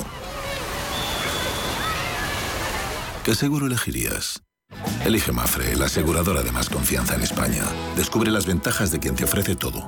[3.23, 4.41] ¿Qué seguro elegirías?
[5.05, 7.63] Elige Mafre, la aseguradora de más confianza en España.
[7.95, 9.87] Descubre las ventajas de quien te ofrece todo.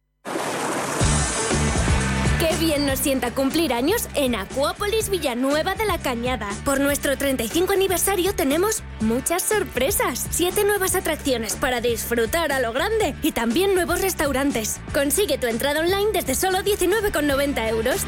[2.41, 6.49] Qué bien nos sienta cumplir años en Acuópolis Villanueva de la Cañada.
[6.65, 10.25] Por nuestro 35 aniversario tenemos muchas sorpresas.
[10.31, 14.79] Siete nuevas atracciones para disfrutar a lo grande y también nuevos restaurantes.
[14.91, 18.07] Consigue tu entrada online desde solo 19,90 euros.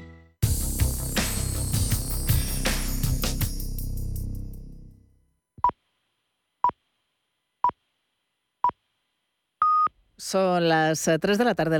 [10.31, 11.79] Son las 3 de la tarde, las